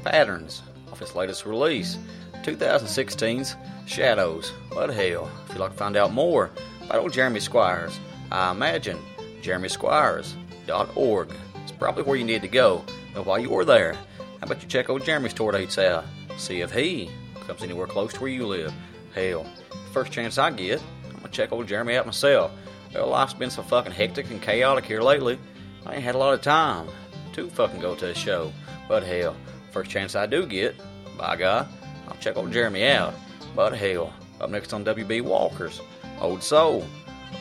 Patterns 0.04 0.62
off 0.90 0.98
his 0.98 1.14
latest 1.14 1.46
release, 1.46 1.98
2016's 2.42 3.56
Shadows. 3.86 4.52
But 4.70 4.90
hell, 4.90 5.30
if 5.44 5.52
you'd 5.52 5.60
like 5.60 5.72
to 5.72 5.76
find 5.76 5.96
out 5.96 6.12
more 6.12 6.50
about 6.82 7.00
old 7.00 7.12
Jeremy 7.12 7.40
Squires, 7.40 7.98
I 8.30 8.50
imagine 8.50 8.98
jeremysquires.org 9.42 11.32
is 11.64 11.72
probably 11.72 12.02
where 12.04 12.16
you 12.16 12.24
need 12.24 12.42
to 12.42 12.48
go. 12.48 12.84
And 13.14 13.26
while 13.26 13.38
you're 13.38 13.64
there, 13.64 13.94
how 13.94 14.42
about 14.42 14.62
you 14.62 14.68
check 14.68 14.88
old 14.88 15.04
Jeremy's 15.04 15.34
tour 15.34 15.52
dates 15.52 15.78
out? 15.78 16.04
See 16.36 16.60
if 16.60 16.72
he 16.72 17.10
comes 17.46 17.62
anywhere 17.62 17.86
close 17.86 18.12
to 18.14 18.20
where 18.20 18.30
you 18.30 18.46
live. 18.46 18.72
Hell, 19.14 19.44
first 19.92 20.12
chance 20.12 20.38
I 20.38 20.50
get, 20.50 20.80
I'm 21.08 21.16
gonna 21.16 21.28
check 21.28 21.52
old 21.52 21.66
Jeremy 21.66 21.96
out 21.96 22.06
myself. 22.06 22.52
Well, 22.94 23.08
life's 23.08 23.34
been 23.34 23.50
so 23.50 23.62
fucking 23.62 23.92
hectic 23.92 24.30
and 24.30 24.40
chaotic 24.40 24.84
here 24.84 25.02
lately. 25.02 25.38
I 25.86 25.94
ain't 25.94 26.02
had 26.02 26.14
a 26.14 26.18
lot 26.18 26.34
of 26.34 26.42
time 26.42 26.88
to 27.32 27.48
fucking 27.48 27.80
go 27.80 27.94
to 27.96 28.10
a 28.10 28.14
show. 28.14 28.52
But 28.88 29.02
hell, 29.02 29.36
first 29.70 29.90
chance 29.90 30.14
I 30.14 30.26
do 30.26 30.46
get, 30.46 30.74
by 31.16 31.36
God, 31.36 31.68
I'll 32.08 32.16
check 32.16 32.36
old 32.36 32.52
Jeremy 32.52 32.86
out. 32.86 33.14
But 33.54 33.76
hell, 33.76 34.12
up 34.40 34.50
next 34.50 34.72
on 34.72 34.84
WB 34.84 35.22
Walker's 35.22 35.80
Old 36.20 36.42
Soul 36.42 36.84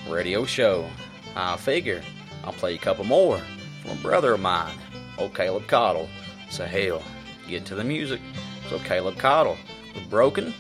Radio 0.09 0.45
Show, 0.45 0.87
I 1.35 1.57
figure 1.57 2.01
I'll 2.43 2.53
play 2.53 2.75
a 2.75 2.79
couple 2.79 3.03
more 3.03 3.39
from 3.81 3.91
a 3.91 4.01
brother 4.01 4.33
of 4.33 4.39
mine, 4.39 4.77
old 5.17 5.35
Caleb 5.35 5.67
Caudle. 5.67 6.09
So 6.49 6.65
hell, 6.65 7.03
get 7.47 7.65
to 7.65 7.75
the 7.75 7.83
music. 7.83 8.21
So 8.69 8.79
Caleb 8.79 9.17
Caudle 9.17 9.57
with 9.95 10.09
Broken 10.09 10.53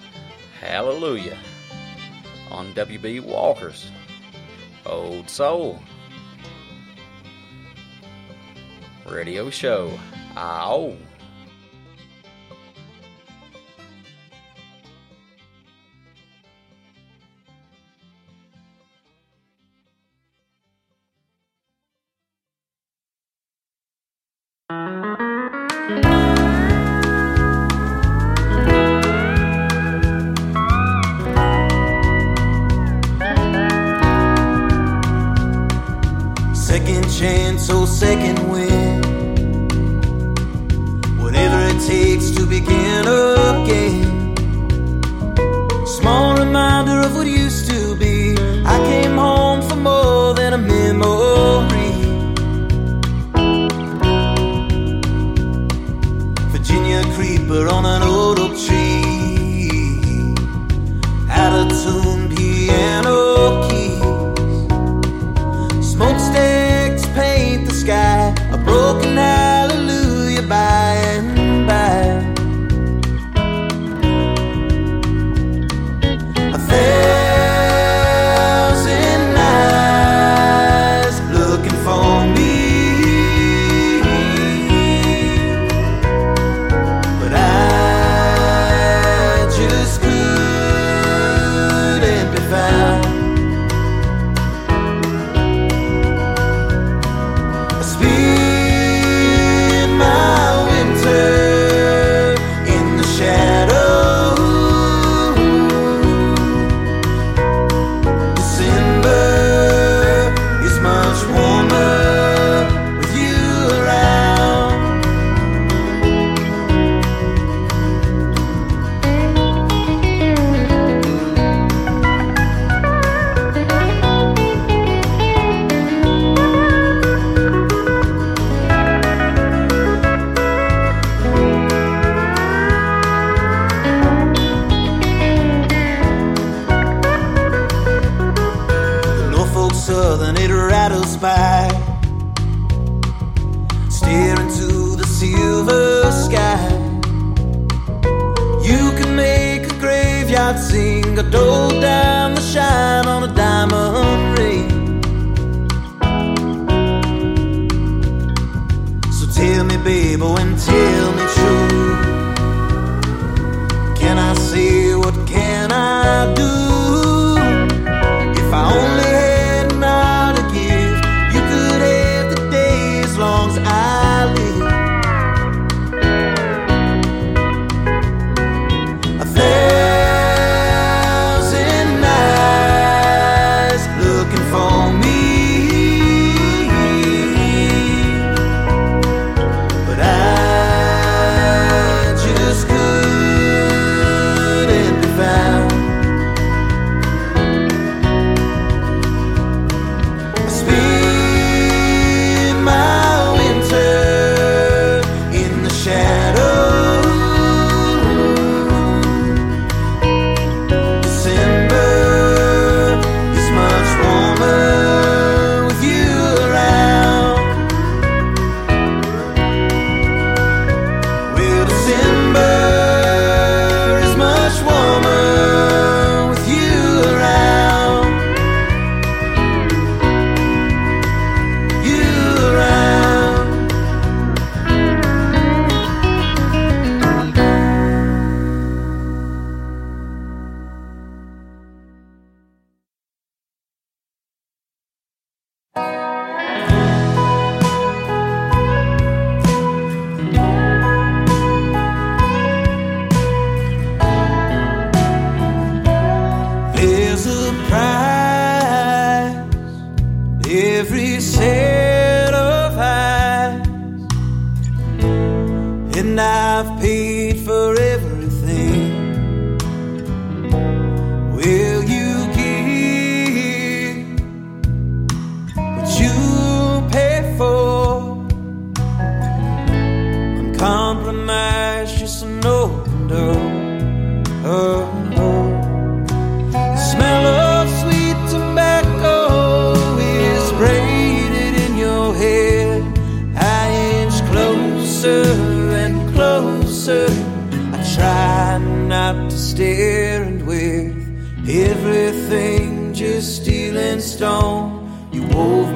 Hallelujah 0.59 1.37
on 2.51 2.73
WB 2.73 3.21
Walker's 3.21 3.91
Old 4.85 5.29
Soul 5.29 5.79
Radio 9.09 9.49
Show. 9.49 9.97
Ow. 10.37 10.95
Second 36.53 37.09
chance 37.11 37.69
or 37.71 37.87
second 37.87 38.49
win. 38.49 38.78
Takes 42.49 43.38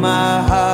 my 0.03 0.41
heart 0.49 0.72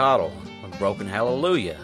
Caudle 0.00 0.32
with 0.62 0.78
Broken 0.78 1.06
Hallelujah, 1.06 1.78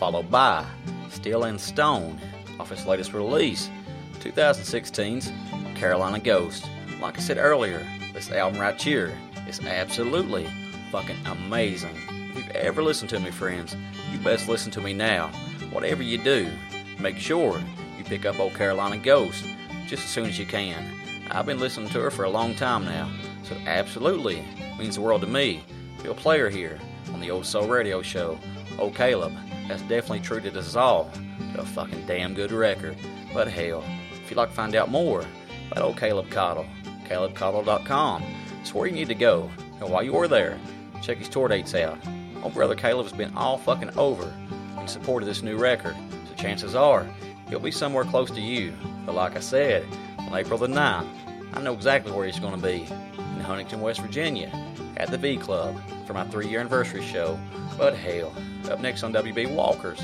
followed 0.00 0.28
by 0.28 0.66
Steel 1.08 1.44
and 1.44 1.60
Stone 1.60 2.18
off 2.58 2.70
his 2.70 2.84
latest 2.84 3.12
release, 3.12 3.70
2016's 4.18 5.30
Carolina 5.78 6.18
Ghost. 6.18 6.68
Like 7.00 7.16
I 7.16 7.20
said 7.20 7.38
earlier, 7.38 7.86
this 8.12 8.28
album 8.32 8.60
right 8.60 8.82
here 8.82 9.16
is 9.46 9.60
absolutely 9.60 10.48
fucking 10.90 11.24
amazing. 11.26 11.94
If 12.08 12.38
you've 12.38 12.56
ever 12.56 12.82
listened 12.82 13.10
to 13.10 13.20
me, 13.20 13.30
friends, 13.30 13.76
you 14.10 14.18
best 14.18 14.48
listen 14.48 14.72
to 14.72 14.80
me 14.80 14.92
now. 14.92 15.28
Whatever 15.70 16.02
you 16.02 16.18
do, 16.18 16.50
make 16.98 17.18
sure 17.18 17.62
you 17.96 18.02
pick 18.02 18.26
up 18.26 18.40
old 18.40 18.54
Carolina 18.54 18.98
Ghost 18.98 19.44
just 19.86 20.02
as 20.02 20.10
soon 20.10 20.26
as 20.26 20.40
you 20.40 20.44
can. 20.44 20.92
I've 21.30 21.46
been 21.46 21.60
listening 21.60 21.90
to 21.90 22.00
her 22.00 22.10
for 22.10 22.24
a 22.24 22.30
long 22.30 22.56
time 22.56 22.84
now, 22.84 23.08
so 23.44 23.54
absolutely 23.64 24.42
means 24.76 24.96
the 24.96 25.02
world 25.02 25.20
to 25.20 25.28
me. 25.28 25.62
Bill 26.02 26.14
Player 26.14 26.50
here 26.50 26.80
on 27.20 27.26
the 27.26 27.30
Old 27.30 27.44
Soul 27.44 27.68
Radio 27.68 28.00
Show. 28.00 28.38
Old 28.78 28.94
Caleb 28.94 29.34
that's 29.68 29.82
definitely 29.82 30.20
treated 30.20 30.56
us 30.56 30.74
all 30.74 31.10
to 31.52 31.60
a 31.60 31.64
fucking 31.66 32.06
damn 32.06 32.32
good 32.32 32.50
record. 32.50 32.96
But 33.34 33.46
hell, 33.46 33.84
if 34.12 34.30
you'd 34.30 34.38
like 34.38 34.48
to 34.48 34.54
find 34.54 34.74
out 34.74 34.90
more 34.90 35.26
about 35.70 35.84
old 35.84 35.98
Caleb 35.98 36.30
Caudle, 36.30 36.66
calebcaudle.com 37.04 38.24
is 38.62 38.72
where 38.72 38.86
you 38.86 38.94
need 38.94 39.08
to 39.08 39.14
go. 39.14 39.50
And 39.80 39.90
while 39.90 40.02
you're 40.02 40.28
there, 40.28 40.58
check 41.02 41.18
his 41.18 41.28
tour 41.28 41.46
dates 41.46 41.74
out. 41.74 41.98
Old 42.42 42.54
brother 42.54 42.74
Caleb 42.74 43.04
has 43.04 43.12
been 43.12 43.36
all 43.36 43.58
fucking 43.58 43.98
over 43.98 44.32
in 44.80 44.88
support 44.88 45.22
of 45.22 45.26
this 45.28 45.42
new 45.42 45.58
record, 45.58 45.96
so 46.26 46.34
chances 46.36 46.74
are 46.74 47.06
he'll 47.50 47.60
be 47.60 47.70
somewhere 47.70 48.04
close 48.04 48.30
to 48.30 48.40
you. 48.40 48.72
But 49.04 49.14
like 49.14 49.36
I 49.36 49.40
said, 49.40 49.84
on 50.18 50.34
April 50.34 50.58
the 50.58 50.68
9th, 50.68 51.06
I 51.52 51.60
know 51.60 51.74
exactly 51.74 52.12
where 52.12 52.24
he's 52.24 52.40
going 52.40 52.58
to 52.58 52.66
be 52.66 52.86
in 53.18 53.40
Huntington, 53.40 53.82
West 53.82 54.00
Virginia, 54.00 54.50
at 54.96 55.10
the 55.10 55.18
V 55.18 55.36
Club 55.36 55.78
for 56.10 56.14
my 56.14 56.24
three 56.24 56.48
year 56.48 56.58
anniversary 56.58 57.04
show. 57.04 57.38
But 57.78 57.94
hell, 57.94 58.34
up 58.68 58.80
next 58.80 59.04
on 59.04 59.12
WB 59.12 59.54
Walker's 59.54 60.02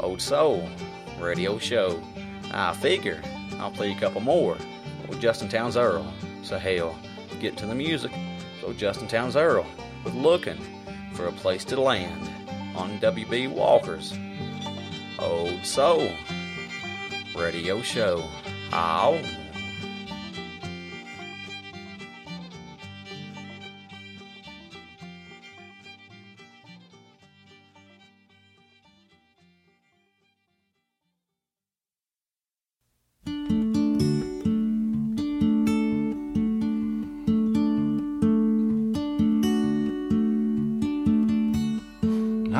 Old 0.00 0.20
Soul 0.20 0.68
Radio 1.20 1.58
Show, 1.58 2.02
I 2.50 2.74
figure 2.74 3.22
I'll 3.60 3.70
play 3.70 3.92
a 3.92 3.94
couple 3.94 4.20
more 4.20 4.56
with 5.06 5.20
Justin 5.20 5.48
Townes 5.48 5.76
Earle. 5.76 6.12
So 6.42 6.58
hell, 6.58 6.98
get 7.38 7.56
to 7.58 7.66
the 7.66 7.74
music. 7.74 8.10
So 8.60 8.72
Justin 8.72 9.06
Townes 9.06 9.36
Earle 9.36 9.66
with 10.02 10.14
Looking 10.14 10.58
for 11.12 11.26
a 11.28 11.32
Place 11.32 11.64
to 11.66 11.80
Land 11.80 12.28
on 12.74 12.98
WB 12.98 13.48
Walker's 13.48 14.12
Old 15.20 15.64
Soul 15.64 16.10
Radio 17.36 17.80
Show. 17.80 18.28
Ow. 18.72 19.43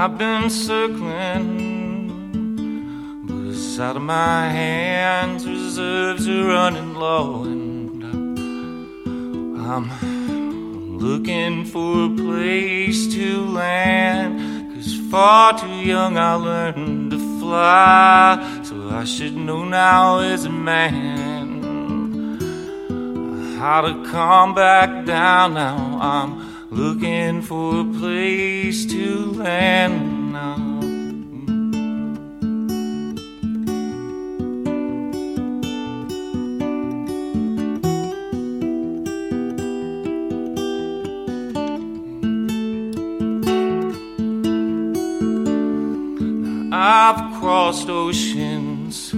I've 0.04 0.18
been 0.18 0.50
circling, 0.50 1.56
but 3.26 3.54
it's 3.54 3.80
out 3.80 3.96
of 3.96 4.02
my 4.02 4.50
hands. 4.50 5.46
Reserves 5.46 6.28
are 6.28 6.44
running 6.44 6.92
low, 6.92 7.44
and 7.44 8.04
I'm 9.66 10.98
looking 10.98 11.64
for 11.64 12.04
a 12.04 12.10
place 12.16 13.14
to 13.14 13.46
land. 13.46 14.74
Cause 14.74 14.94
far 15.10 15.58
too 15.58 15.68
young 15.68 16.18
I 16.18 16.34
learned 16.34 17.12
to 17.12 17.38
fly, 17.40 18.60
so 18.62 18.90
I 18.90 19.04
should 19.04 19.34
know 19.34 19.64
now 19.64 20.18
as 20.18 20.44
a 20.44 20.50
man 20.50 21.62
how 23.58 23.80
to 23.80 24.04
come 24.10 24.52
back 24.54 25.06
down 25.06 25.54
now. 25.54 25.98
I'm 25.98 26.53
looking 26.74 27.40
for 27.40 27.80
a 27.80 27.84
place 27.84 28.84
to 28.86 29.32
land 29.32 30.32
now. 30.32 30.74
I've 46.76 47.40
crossed 47.40 47.88
oceans, 47.88 49.10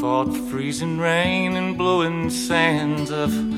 fought 0.00 0.36
freezing 0.50 0.98
rain 0.98 1.54
and 1.54 1.78
blowing 1.78 2.30
sands. 2.30 3.12
I've 3.12 3.49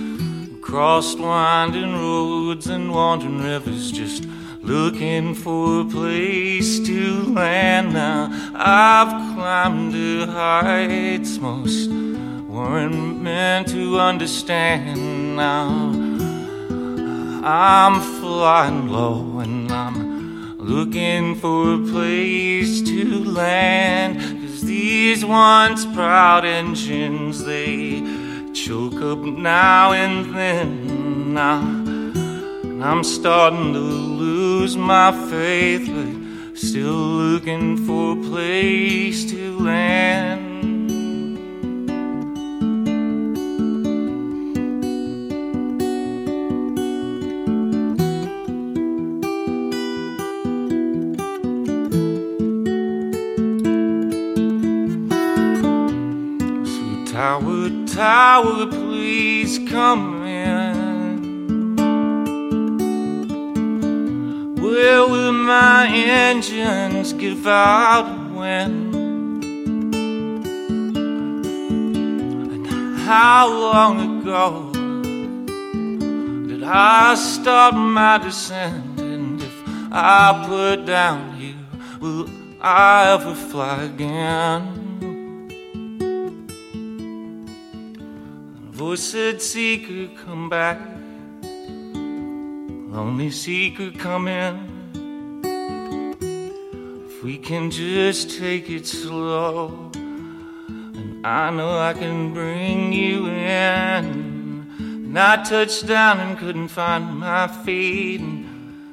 crossed 0.72 1.18
winding 1.18 1.92
roads 1.92 2.66
and 2.66 2.90
wandering 2.90 3.42
rivers, 3.42 3.92
just 3.92 4.24
looking 4.62 5.34
for 5.34 5.82
a 5.82 5.84
place 5.84 6.80
to 6.80 7.24
land. 7.24 7.92
Now 7.92 8.30
I've 8.54 9.34
climbed 9.34 9.92
to 9.92 10.26
heights 10.28 11.36
most 11.36 11.90
weren't 11.90 13.20
meant 13.20 13.68
to 13.68 14.00
understand. 14.00 15.36
Now 15.36 15.68
I'm 17.44 18.00
flying 18.00 18.88
low 18.88 19.40
and 19.40 19.70
I'm 19.70 20.56
looking 20.56 21.34
for 21.34 21.74
a 21.74 21.78
place 21.86 22.80
to 22.80 23.24
land. 23.24 24.16
Cause 24.40 24.62
these 24.62 25.22
once 25.22 25.84
proud 25.84 26.46
engines, 26.46 27.44
they 27.44 28.21
choke 28.66 29.02
up 29.02 29.18
now 29.18 29.92
and 29.92 30.32
then. 30.36 31.34
Now, 31.34 31.62
and 31.62 32.84
I'm 32.84 33.02
starting 33.02 33.72
to 33.72 33.80
lose 33.80 34.76
my 34.76 35.10
faith, 35.30 35.90
but 35.92 36.56
still 36.56 36.92
looking 36.92 37.76
for 37.84 38.12
a 38.12 38.22
place 38.30 39.28
to 39.32 39.58
land. 39.58 40.41
Tower, 58.43 58.66
please 58.66 59.59
come 59.70 60.24
in. 60.24 61.76
Where 64.57 65.07
will 65.07 65.32
my 65.32 65.88
engines 65.88 67.12
give 67.12 67.47
out 67.47 68.32
when? 68.32 68.95
And 72.53 72.66
how 72.99 73.49
long 73.49 74.20
ago 74.20 74.72
did 76.49 76.62
I 76.62 77.14
start 77.14 77.74
my 77.74 78.18
descent? 78.18 79.01
And 79.01 79.40
if 79.40 79.55
I 79.93 80.45
put 80.47 80.86
down 80.86 81.40
you, 81.40 81.55
will 82.01 82.28
I 82.61 83.12
ever 83.12 83.34
fly 83.34 83.82
again? 83.84 84.82
Voice 88.93 89.05
said, 89.05 89.40
Seeker, 89.40 90.09
come 90.22 90.51
back. 90.51 90.78
Lonely 92.93 93.30
seeker, 93.30 93.90
come 93.90 94.28
in. 94.28 94.68
If 97.07 97.24
we 97.24 97.38
can 97.38 97.70
just 97.70 98.38
take 98.38 98.68
it 98.68 98.86
slow, 98.86 99.90
and 99.95 101.26
I 101.26 101.49
know 101.49 101.78
I 101.78 101.95
can 101.95 102.34
bring 102.34 102.93
you 102.93 103.28
in. 103.28 104.66
And 104.78 105.18
I 105.18 105.43
touched 105.43 105.86
down 105.86 106.20
and 106.20 106.36
couldn't 106.36 106.68
find 106.68 107.18
my 107.18 107.49
feet, 107.49 108.20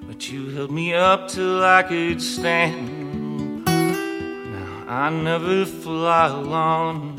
but 0.07 0.31
you 0.31 0.49
held 0.51 0.71
me 0.71 0.93
up 0.93 1.27
till 1.27 1.61
I 1.61 1.83
could 1.83 2.21
stand. 2.21 3.65
Now 3.65 4.85
I 4.87 5.09
never 5.09 5.65
fly 5.65 6.27
alone. 6.27 7.18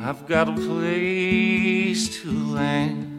I've 0.00 0.26
got 0.26 0.48
a 0.48 0.52
place 0.52 2.20
to 2.22 2.30
land. 2.30 3.17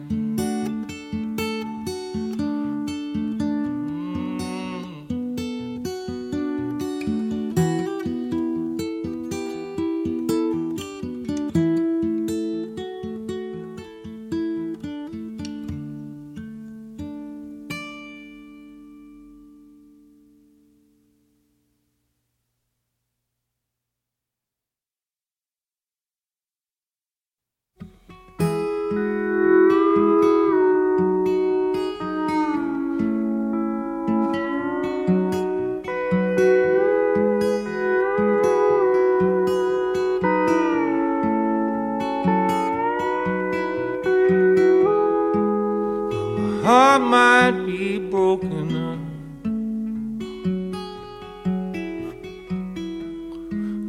Heart 46.62 47.02
might 47.02 47.64
be 47.66 47.98
broken. 47.98 48.70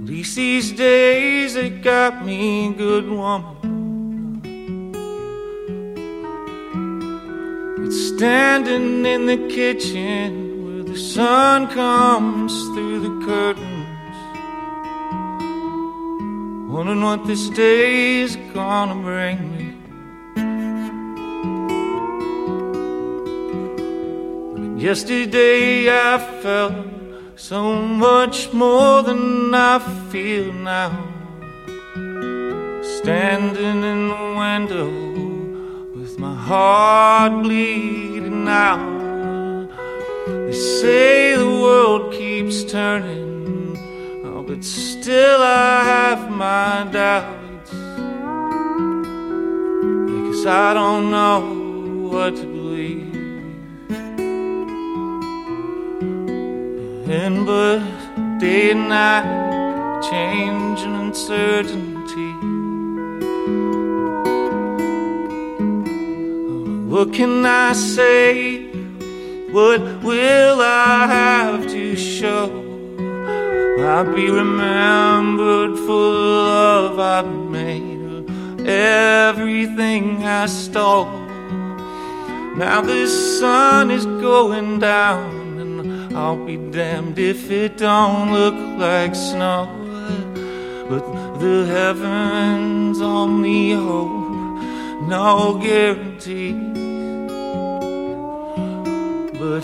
At 0.02 0.10
least 0.10 0.36
these 0.36 0.72
days 0.72 1.56
it 1.56 1.82
got 1.82 2.26
me 2.26 2.74
good 2.74 3.10
woman. 3.10 3.58
It's 7.86 8.16
standing 8.16 9.06
in 9.06 9.26
the 9.26 9.48
kitchen 9.50 10.64
where 10.64 10.84
the 10.84 10.98
sun 10.98 11.68
comes 11.68 12.54
through 12.74 13.00
the 13.02 13.26
curtains. 13.26 14.18
Wondering 16.72 17.04
what 17.04 17.26
this 17.28 17.50
day's 17.50 18.38
gonna 18.54 18.96
bring 18.96 19.51
Yesterday 24.82 25.92
I 25.92 26.18
felt 26.42 26.74
so 27.36 27.86
much 27.86 28.52
more 28.52 29.04
than 29.04 29.54
I 29.54 29.78
feel 30.10 30.52
now. 30.52 31.06
Standing 32.82 33.84
in 33.84 34.08
the 34.08 34.24
window 34.42 34.90
with 35.96 36.18
my 36.18 36.34
heart 36.34 37.44
bleeding 37.44 38.48
out. 38.48 39.70
They 40.26 40.52
say 40.52 41.36
the 41.36 41.46
world 41.46 42.12
keeps 42.12 42.64
turning, 42.64 43.78
oh, 44.26 44.42
but 44.42 44.64
still 44.64 45.42
I 45.44 45.84
have 45.94 46.32
my 46.32 46.90
doubts. 46.92 47.70
Because 50.10 50.48
I 50.48 50.74
don't 50.74 51.12
know 51.12 52.10
what 52.10 52.36
to 52.38 52.51
And 57.12 57.46
but 57.46 57.80
day 58.40 58.72
and 58.72 58.88
night, 58.88 60.02
change 60.10 60.80
and 60.82 60.96
uncertainty. 60.96 62.32
What 66.90 67.12
can 67.12 67.46
I 67.46 67.74
say? 67.74 68.68
What 69.52 69.82
will 70.04 70.62
I 70.62 71.06
have 71.08 71.68
to 71.68 71.98
show? 71.98 72.48
I'll 73.80 74.16
be 74.16 74.30
remembered 74.30 75.78
for 75.80 76.14
the 76.16 76.28
love 76.48 76.98
I 76.98 77.24
made, 77.24 78.30
everything 78.66 80.24
I 80.24 80.46
stole. 80.46 81.12
Now 82.56 82.80
the 82.80 83.06
sun 83.08 83.92
is 83.92 84.06
going 84.06 84.80
down, 84.80 85.41
I'll 86.14 86.46
be 86.46 86.58
damned 86.58 87.18
if 87.18 87.50
it 87.50 87.78
don't 87.78 88.34
look 88.34 88.56
like 88.78 89.16
snow. 89.16 89.70
But 90.90 91.40
the 91.40 91.66
heavens 91.68 93.00
only 93.00 93.72
hope, 93.72 94.60
no 95.08 95.58
guarantee. 95.64 96.52
But 99.40 99.64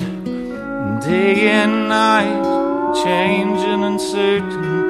day 1.01 1.49
and 1.49 1.89
night, 1.89 2.93
change 3.03 3.59
and 3.59 3.83
uncertainty. 3.83 4.86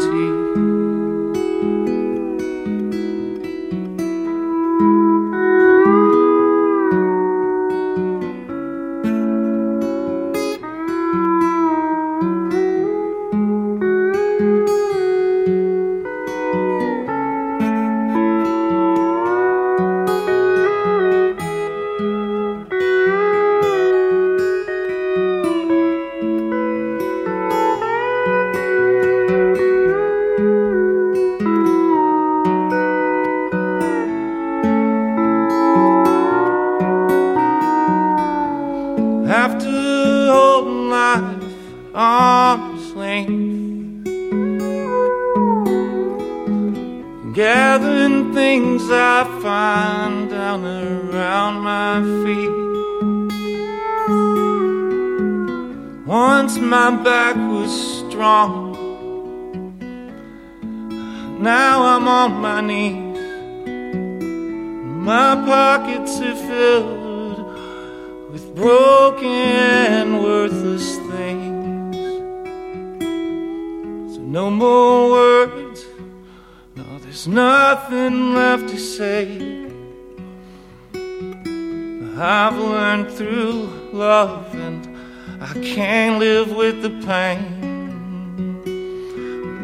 With 86.77 86.83
the 86.83 87.05
pain. 87.05 87.43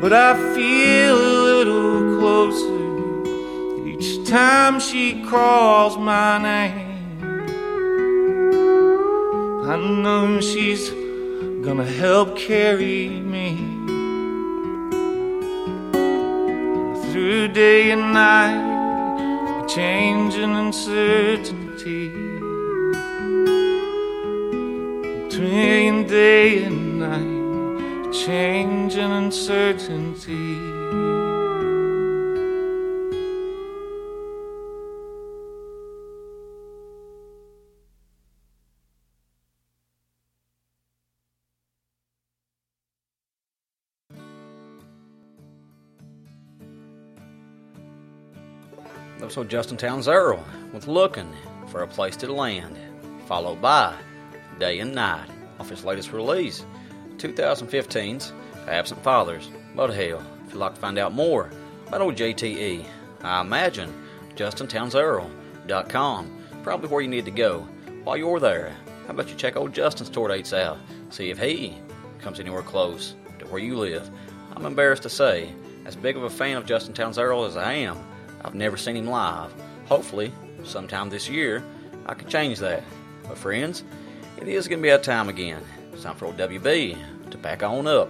But 0.01 0.13
I 0.13 0.33
feel 0.53 1.15
a 1.15 1.33
little 1.47 2.19
closer 2.19 3.87
each 3.87 4.27
time 4.27 4.79
she 4.79 5.23
calls 5.23 5.97
my 5.97 6.37
name. 6.37 6.91
I 9.65 9.75
know 9.77 10.41
she's 10.41 10.89
gonna 11.65 11.85
help 11.85 12.37
carry 12.37 13.09
me 13.09 13.57
through 17.11 17.47
day 17.49 17.91
and 17.91 18.13
night, 18.13 19.67
change 19.67 20.35
and 20.35 20.55
uncertainty. 20.63 22.33
Between 25.33 26.07
day 26.07 26.63
and 26.63 26.82
change 28.13 28.95
and 28.95 29.11
uncertainty. 29.11 30.57
Was 49.35 49.47
Justin 49.47 49.77
Townes 49.77 50.07
Earle 50.07 50.45
with 50.73 50.87
Looking 50.87 51.33
for 51.67 51.81
a 51.81 51.87
Place 51.87 52.15
to 52.17 52.31
Land, 52.31 52.77
followed 53.25 53.61
by 53.61 53.95
Day 54.59 54.77
and 54.79 54.93
Night 54.93 55.27
off 55.59 55.69
his 55.69 55.83
latest 55.83 56.11
release, 56.11 56.63
2015's 57.17 58.33
Absent 58.67 59.03
Fathers. 59.03 59.49
But 59.75 59.91
hell, 59.91 60.23
if 60.45 60.53
you'd 60.53 60.59
like 60.59 60.75
to 60.75 60.81
find 60.81 60.97
out 60.97 61.13
more 61.13 61.49
about 61.87 62.01
old 62.01 62.15
JTE, 62.15 62.85
I 63.21 63.41
imagine 63.41 63.93
JustinTownesEarle.com 64.35 66.39
probably 66.63 66.89
where 66.89 67.01
you 67.01 67.07
need 67.07 67.25
to 67.25 67.31
go. 67.31 67.67
While 68.03 68.17
you're 68.17 68.39
there, 68.39 68.75
how 69.05 69.11
about 69.11 69.29
you 69.29 69.35
check 69.35 69.55
old 69.55 69.73
Justin's 69.73 70.09
tour 70.09 70.27
dates 70.27 70.53
out, 70.53 70.77
see 71.09 71.29
if 71.29 71.37
he 71.37 71.77
comes 72.19 72.39
anywhere 72.39 72.61
close 72.61 73.15
to 73.39 73.45
where 73.47 73.61
you 73.61 73.77
live. 73.77 74.09
I'm 74.55 74.65
embarrassed 74.65 75.03
to 75.03 75.09
say, 75.09 75.49
as 75.85 75.95
big 75.95 76.15
of 76.15 76.23
a 76.23 76.29
fan 76.29 76.57
of 76.57 76.65
Justin 76.65 76.93
Townes 76.93 77.17
Earle 77.17 77.45
as 77.45 77.57
I 77.57 77.73
am, 77.73 77.97
I've 78.43 78.55
never 78.55 78.77
seen 78.77 78.95
him 78.95 79.07
live. 79.07 79.53
Hopefully, 79.85 80.31
sometime 80.63 81.09
this 81.09 81.29
year, 81.29 81.63
I 82.05 82.13
can 82.13 82.29
change 82.29 82.59
that. 82.59 82.83
But 83.27 83.37
friends, 83.37 83.83
it 84.37 84.47
is 84.47 84.67
going 84.67 84.79
to 84.79 84.83
be 84.83 84.89
that 84.89 85.03
time 85.03 85.29
again. 85.29 85.61
It's 86.03 86.09
time 86.09 86.17
for 86.17 86.25
old 86.25 86.35
WB 86.35 86.97
to 87.31 87.37
back 87.37 87.63
on 87.63 87.87
up 87.87 88.09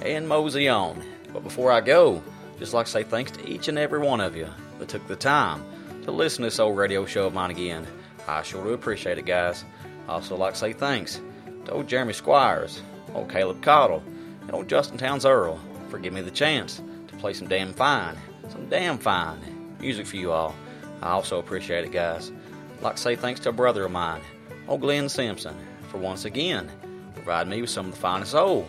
and 0.00 0.26
mosey 0.26 0.66
on. 0.66 1.04
But 1.30 1.42
before 1.42 1.70
I 1.70 1.82
go, 1.82 2.22
just 2.58 2.72
like 2.72 2.86
to 2.86 2.92
say 2.92 3.02
thanks 3.02 3.32
to 3.32 3.46
each 3.46 3.68
and 3.68 3.78
every 3.78 3.98
one 3.98 4.22
of 4.22 4.34
you 4.34 4.48
that 4.78 4.88
took 4.88 5.06
the 5.06 5.14
time 5.14 5.62
to 6.04 6.10
listen 6.10 6.40
to 6.40 6.46
this 6.46 6.58
old 6.58 6.78
radio 6.78 7.04
show 7.04 7.26
of 7.26 7.34
mine 7.34 7.50
again. 7.50 7.86
I 8.26 8.40
sure 8.40 8.64
do 8.64 8.70
appreciate 8.70 9.18
it, 9.18 9.26
guys. 9.26 9.62
I 10.08 10.12
also 10.12 10.38
like 10.38 10.54
to 10.54 10.58
say 10.58 10.72
thanks 10.72 11.20
to 11.66 11.72
old 11.72 11.86
Jeremy 11.86 12.14
Squires, 12.14 12.80
old 13.14 13.28
Caleb 13.28 13.62
Caudle, 13.62 14.02
and 14.40 14.52
old 14.52 14.66
Justin 14.66 14.96
Townes 14.96 15.26
Earle 15.26 15.60
for 15.90 15.98
giving 15.98 16.14
me 16.14 16.22
the 16.22 16.30
chance 16.30 16.80
to 17.08 17.16
play 17.18 17.34
some 17.34 17.48
damn 17.48 17.74
fine, 17.74 18.16
some 18.48 18.70
damn 18.70 18.96
fine 18.96 19.76
music 19.80 20.06
for 20.06 20.16
you 20.16 20.32
all. 20.32 20.54
I 21.02 21.10
also 21.10 21.40
appreciate 21.40 21.84
it, 21.84 21.92
guys. 21.92 22.32
I'd 22.78 22.82
like 22.82 22.96
to 22.96 23.02
say 23.02 23.16
thanks 23.16 23.40
to 23.40 23.50
a 23.50 23.52
brother 23.52 23.84
of 23.84 23.92
mine, 23.92 24.22
old 24.66 24.80
Glenn 24.80 25.10
Simpson, 25.10 25.54
for 25.90 25.98
once 25.98 26.24
again 26.24 26.72
providing 27.14 27.50
me 27.50 27.60
with 27.60 27.70
some 27.70 27.86
of 27.86 27.92
the 27.92 28.00
finest 28.00 28.34
old 28.34 28.68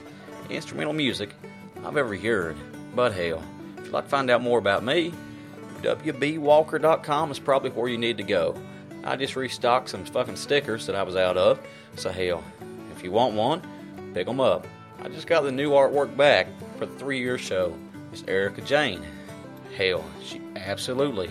instrumental 0.49 0.93
music 0.93 1.31
I've 1.83 1.97
ever 1.97 2.15
heard. 2.15 2.55
But 2.95 3.13
hell, 3.13 3.43
if 3.77 3.85
you'd 3.85 3.93
like 3.93 4.05
to 4.05 4.09
find 4.09 4.29
out 4.29 4.41
more 4.41 4.59
about 4.59 4.83
me, 4.83 5.13
WBWalker.com 5.81 7.31
is 7.31 7.39
probably 7.39 7.71
where 7.71 7.89
you 7.89 7.97
need 7.97 8.17
to 8.17 8.23
go. 8.23 8.55
I 9.03 9.15
just 9.15 9.35
restocked 9.35 9.89
some 9.89 10.05
fucking 10.05 10.35
stickers 10.35 10.87
that 10.87 10.95
I 10.95 11.03
was 11.03 11.15
out 11.15 11.37
of, 11.37 11.59
so 11.95 12.11
hell, 12.11 12.43
if 12.95 13.03
you 13.03 13.11
want 13.11 13.35
one, 13.35 13.61
pick 14.13 14.27
'em 14.27 14.39
up. 14.39 14.65
I 15.03 15.09
just 15.09 15.27
got 15.27 15.41
the 15.41 15.51
new 15.51 15.71
artwork 15.71 16.15
back 16.17 16.47
for 16.79 16.87
the 16.87 16.95
three 16.95 17.19
year 17.19 17.37
show. 17.37 17.77
It's 18.11 18.23
Erica 18.27 18.61
Jane. 18.61 19.03
Hell, 19.77 20.03
she 20.23 20.41
absolutely 20.55 21.29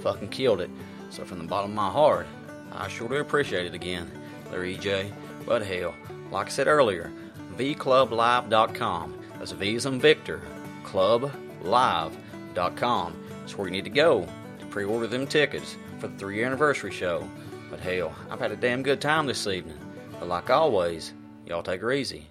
fucking 0.00 0.28
killed 0.28 0.60
it. 0.60 0.70
So 1.10 1.24
from 1.24 1.38
the 1.38 1.44
bottom 1.44 1.70
of 1.70 1.76
my 1.76 1.88
heart, 1.88 2.26
I 2.72 2.88
sure 2.88 3.08
do 3.08 3.16
appreciate 3.16 3.66
it 3.66 3.74
again, 3.74 4.10
Larry 4.50 4.76
EJ. 4.76 5.10
But 5.46 5.62
hell, 5.62 5.94
like 6.34 6.48
I 6.48 6.50
said 6.50 6.66
earlier, 6.66 7.10
VClubLive.com. 7.56 9.14
That's 9.38 9.52
V 9.52 9.76
as 9.76 9.86
in 9.86 10.00
Victor, 10.00 10.42
ClubLive.com. 10.82 13.24
That's 13.40 13.56
where 13.56 13.68
you 13.68 13.72
need 13.72 13.84
to 13.84 13.90
go 13.90 14.26
to 14.58 14.66
pre 14.66 14.84
order 14.84 15.06
them 15.06 15.28
tickets 15.28 15.76
for 16.00 16.08
the 16.08 16.18
three 16.18 16.34
year 16.36 16.46
anniversary 16.46 16.90
show. 16.90 17.28
But 17.70 17.78
hell, 17.78 18.12
I've 18.30 18.40
had 18.40 18.50
a 18.50 18.56
damn 18.56 18.82
good 18.82 19.00
time 19.00 19.26
this 19.26 19.46
evening. 19.46 19.78
But 20.18 20.28
like 20.28 20.50
always, 20.50 21.14
y'all 21.46 21.62
take 21.62 21.80
her 21.80 21.92
easy. 21.92 22.26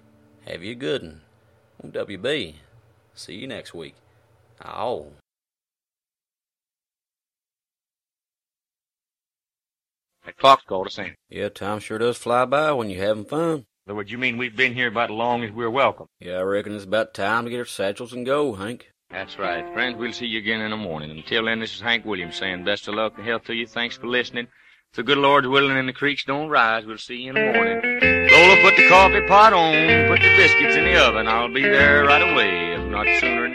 Have 0.46 0.62
you 0.62 0.72
a 0.72 0.76
good 0.76 1.02
one. 1.02 1.22
On 1.82 1.90
WB. 1.90 2.56
See 3.14 3.36
you 3.36 3.46
next 3.46 3.72
week. 3.72 3.94
Oh. 4.62 5.06
That 10.26 10.36
clock's 10.36 10.64
called 10.64 10.88
us 10.88 10.98
in. 10.98 11.14
Yeah, 11.30 11.48
time 11.48 11.78
sure 11.78 11.96
does 11.98 12.18
fly 12.18 12.44
by 12.44 12.72
when 12.72 12.90
you're 12.90 13.04
having 13.04 13.24
fun. 13.24 13.64
So 13.86 13.94
would 13.94 14.10
you 14.10 14.16
mean 14.16 14.38
we've 14.38 14.56
been 14.56 14.72
here 14.72 14.88
about 14.88 15.10
as 15.10 15.14
long 15.14 15.44
as 15.44 15.52
we're 15.52 15.68
welcome? 15.68 16.06
Yeah, 16.18 16.38
I 16.38 16.42
reckon 16.42 16.74
it's 16.74 16.84
about 16.84 17.12
time 17.12 17.44
to 17.44 17.50
get 17.50 17.58
our 17.58 17.66
satchels 17.66 18.14
and 18.14 18.24
go, 18.24 18.54
Hank. 18.54 18.90
That's 19.10 19.38
right. 19.38 19.70
Friends, 19.74 19.98
we'll 19.98 20.14
see 20.14 20.24
you 20.24 20.38
again 20.38 20.62
in 20.62 20.70
the 20.70 20.76
morning. 20.78 21.10
Until 21.10 21.44
then, 21.44 21.60
this 21.60 21.74
is 21.74 21.82
Hank 21.82 22.06
Williams 22.06 22.36
saying 22.36 22.64
best 22.64 22.88
of 22.88 22.94
luck 22.94 23.12
and 23.18 23.26
health 23.26 23.44
to 23.44 23.52
you. 23.52 23.66
Thanks 23.66 23.98
for 23.98 24.06
listening. 24.06 24.46
If 24.90 24.96
the 24.96 25.02
good 25.02 25.18
Lord's 25.18 25.48
willing 25.48 25.76
and 25.76 25.86
the 25.86 25.92
creeks 25.92 26.24
don't 26.24 26.48
rise, 26.48 26.86
we'll 26.86 26.96
see 26.96 27.16
you 27.16 27.30
in 27.30 27.34
the 27.34 27.52
morning. 27.52 27.82
Lola, 28.32 28.62
put 28.62 28.76
the 28.76 28.88
coffee 28.88 29.20
pot 29.26 29.52
on, 29.52 30.08
put 30.08 30.22
the 30.22 30.34
biscuits 30.34 30.76
in 30.76 30.84
the 30.84 30.98
oven. 31.06 31.28
I'll 31.28 31.52
be 31.52 31.62
there 31.62 32.04
right 32.04 32.22
away, 32.22 32.72
if 32.72 32.90
not 32.90 33.06
sooner 33.20 33.48
than 33.48 33.53